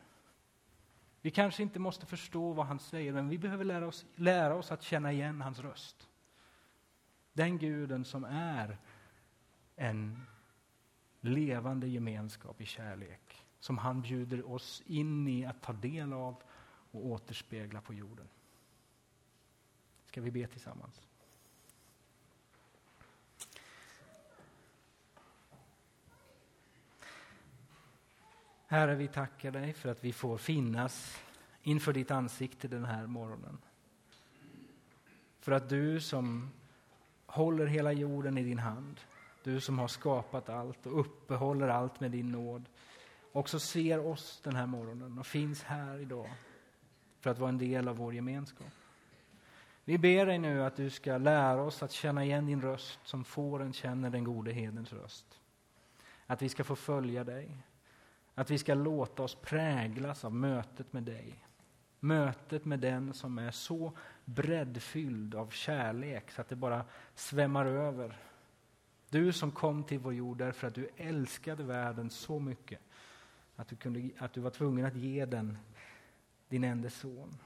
Vi 1.23 1.31
kanske 1.31 1.63
inte 1.63 1.79
måste 1.79 2.07
förstå 2.07 2.53
vad 2.53 2.67
han 2.67 2.79
säger, 2.79 3.13
men 3.13 3.29
vi 3.29 3.39
behöver 3.39 3.65
lära 3.65 3.87
oss, 3.87 4.07
lära 4.15 4.55
oss 4.55 4.73
att 4.73 4.83
känna 4.83 5.13
igen 5.13 5.41
hans 5.41 5.59
röst. 5.59 6.09
Den 7.33 7.59
guden 7.59 8.05
som 8.05 8.25
är 8.25 8.79
en 9.77 10.27
levande 11.21 11.89
gemenskap 11.89 12.61
i 12.61 12.67
kärlek 12.67 13.45
som 13.61 13.79
han 13.79 14.03
bjuder 14.03 14.51
oss 14.51 14.83
in 14.87 15.29
i 15.29 15.45
att 15.45 15.63
ta 15.63 15.73
del 15.73 16.13
av 16.13 16.43
och 16.91 17.07
återspegla 17.07 17.81
på 17.81 17.95
jorden. 17.95 18.29
Ska 20.07 20.21
vi 20.21 20.31
be 20.31 20.47
tillsammans? 20.47 21.10
Herre, 28.71 28.95
vi 28.95 29.09
tackar 29.09 29.51
dig 29.51 29.73
för 29.73 29.89
att 29.89 30.05
vi 30.05 30.13
får 30.13 30.39
finnas 30.39 31.23
inför 31.63 31.93
ditt 31.93 32.11
ansikte 32.11 32.69
den 32.69 32.85
här 32.85 33.07
morgonen. 33.07 33.59
För 35.41 35.53
att 35.53 35.69
du 35.69 36.01
som 36.01 36.51
håller 37.27 37.67
hela 37.67 37.93
jorden 37.93 38.39
i 38.39 38.43
din 38.43 38.59
hand, 38.59 39.01
du 39.43 39.61
som 39.61 39.79
har 39.79 39.89
skapat 39.89 40.49
allt 40.49 40.87
och 40.87 41.01
uppehåller 41.01 41.69
allt 41.69 42.01
med 42.01 42.11
din 42.11 42.33
nåd, 42.33 42.65
också 43.33 43.59
ser 43.59 44.07
oss 44.07 44.41
den 44.45 44.57
här 44.57 44.67
morgonen 44.67 45.19
och 45.19 45.27
finns 45.27 45.63
här 45.63 45.99
idag 45.99 46.31
för 47.21 47.31
att 47.31 47.39
vara 47.39 47.49
en 47.49 47.59
del 47.59 47.89
av 47.89 47.97
vår 47.97 48.15
gemenskap. 48.15 48.73
Vi 49.85 49.99
ber 49.99 50.27
dig 50.27 50.39
nu 50.39 50.65
att 50.65 50.77
du 50.77 50.91
ska 50.91 51.19
lära 51.19 51.63
oss 51.63 51.83
att 51.83 51.93
känna 51.93 52.25
igen 52.25 52.47
din 52.47 52.63
röst 52.63 52.99
som 53.05 53.25
fåren 53.25 53.73
känner 53.73 54.11
den 54.11 54.25
gode 54.25 54.53
hedens 54.53 54.93
röst. 54.93 55.41
Att 56.27 56.43
vi 56.43 56.49
ska 56.49 56.65
få 56.65 56.77
följa 56.77 57.25
dig, 57.25 57.63
att 58.41 58.51
vi 58.51 58.59
ska 58.59 58.75
låta 58.75 59.23
oss 59.23 59.35
präglas 59.35 60.25
av 60.25 60.35
mötet 60.35 60.93
med 60.93 61.03
dig. 61.03 61.45
Mötet 62.01 62.65
med 62.65 62.81
den 62.81 63.15
som 63.15 63.39
är 63.39 63.51
så 63.51 63.93
breddfylld 64.25 65.35
av 65.35 65.51
kärlek 65.51 66.31
så 66.31 66.41
att 66.41 66.49
det 66.49 66.57
bara 66.57 66.85
svämmar 67.15 67.67
över. 67.67 68.19
Du 69.09 69.33
som 69.33 69.51
kom 69.51 69.85
till 69.85 69.99
vår 69.99 70.15
jord 70.15 70.39
därför 70.39 70.67
att 70.67 70.75
du 70.75 70.89
älskade 70.97 71.63
världen 71.63 72.11
så 72.11 72.39
mycket 72.39 72.81
att 73.57 73.69
du, 73.69 73.77
kunde, 73.77 74.11
att 74.19 74.33
du 74.33 74.41
var 74.41 74.51
tvungen 74.51 74.87
att 74.87 74.97
ge 74.97 75.25
den 75.25 75.59
din 76.49 76.65
enda 76.65 76.91
son. 76.91 77.39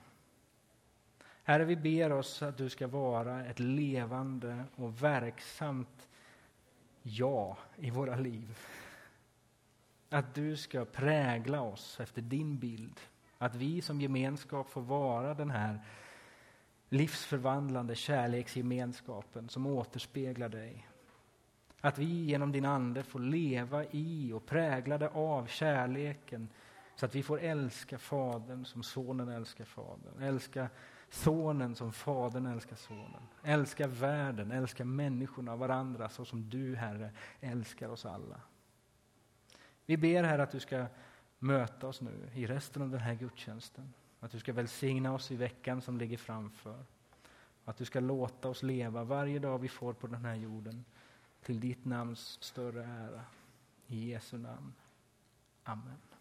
Herre, 1.42 1.64
vi 1.64 1.76
ber 1.76 2.12
oss 2.12 2.42
att 2.42 2.59
du 2.59 2.68
ska 2.68 2.87
vara 2.87 3.44
ett 3.44 3.59
levande 3.59 4.64
och 4.76 5.02
verksamt 5.02 6.09
ja 7.02 7.59
i 7.76 7.90
våra 7.90 8.16
liv. 8.16 8.59
Att 10.14 10.35
du 10.35 10.57
ska 10.57 10.85
prägla 10.85 11.61
oss 11.61 12.00
efter 12.00 12.22
din 12.22 12.59
bild. 12.59 13.00
Att 13.38 13.55
vi 13.55 13.83
som 13.83 14.00
gemenskap 14.00 14.70
får 14.70 14.81
vara 14.81 15.35
den 15.35 15.50
här 15.50 15.81
livsförvandlande 16.88 17.94
kärleksgemenskapen 17.94 19.48
som 19.48 19.66
återspeglar 19.66 20.48
dig. 20.48 20.88
Att 21.81 21.98
vi 21.98 22.05
genom 22.05 22.53
din 22.53 22.64
Ande 22.64 23.03
får 23.03 23.18
leva 23.18 23.85
i 23.85 24.33
och 24.33 24.46
präglade 24.46 25.09
av 25.09 25.46
kärleken 25.46 26.48
så 26.96 27.07
att 27.07 27.14
vi 27.14 27.22
får 27.22 27.40
älska 27.40 27.98
Fadern 27.98 28.64
som 28.64 28.83
Sonen 28.83 29.29
älskar 29.29 29.64
Fadern. 29.64 30.22
Älska 30.22 30.68
Sonen 31.11 31.74
som 31.74 31.92
Fadern 31.92 32.46
älskar 32.46 32.77
Sonen. 32.77 33.22
Älska 33.42 33.87
världen, 33.87 34.53
älska 34.53 34.85
människorna, 34.85 35.53
och 35.53 35.59
varandra 35.59 36.09
så 36.09 36.24
som 36.24 36.50
du, 36.50 36.77
Herre, 36.77 37.11
älskar 37.40 37.88
oss 37.88 38.07
alla. 38.07 38.40
Vi 39.87 39.97
ber 39.97 40.23
här 40.23 40.38
att 40.38 40.51
du 40.51 40.61
ska 40.61 40.87
möta 41.38 41.87
oss 41.87 42.01
nu 42.01 42.31
i 42.35 42.47
resten 42.47 42.83
av 42.83 42.90
den 42.90 43.01
här 43.01 43.14
gudstjänsten. 43.14 43.94
Att 44.20 44.31
du 44.31 44.38
ska 44.38 44.53
välsigna 44.53 45.14
oss 45.14 45.31
i 45.31 45.37
veckan 45.37 45.83
som 45.83 45.99
ligger 45.99 46.16
framför. 46.16 46.85
Att 47.64 47.77
du 47.77 47.85
ska 47.85 48.01
låta 48.01 48.49
oss 48.49 48.62
leva 48.62 49.05
varje 49.05 49.38
dag 49.38 49.59
vi 49.59 49.68
får 49.68 49.92
på 49.92 50.07
den 50.07 50.25
här 50.25 50.35
jorden 50.35 50.85
till 51.42 51.61
ditt 51.61 51.85
namns 51.85 52.38
större 52.40 52.85
ära. 52.85 53.25
I 53.87 54.11
Jesu 54.11 54.38
namn. 54.38 54.73
Amen. 55.64 56.13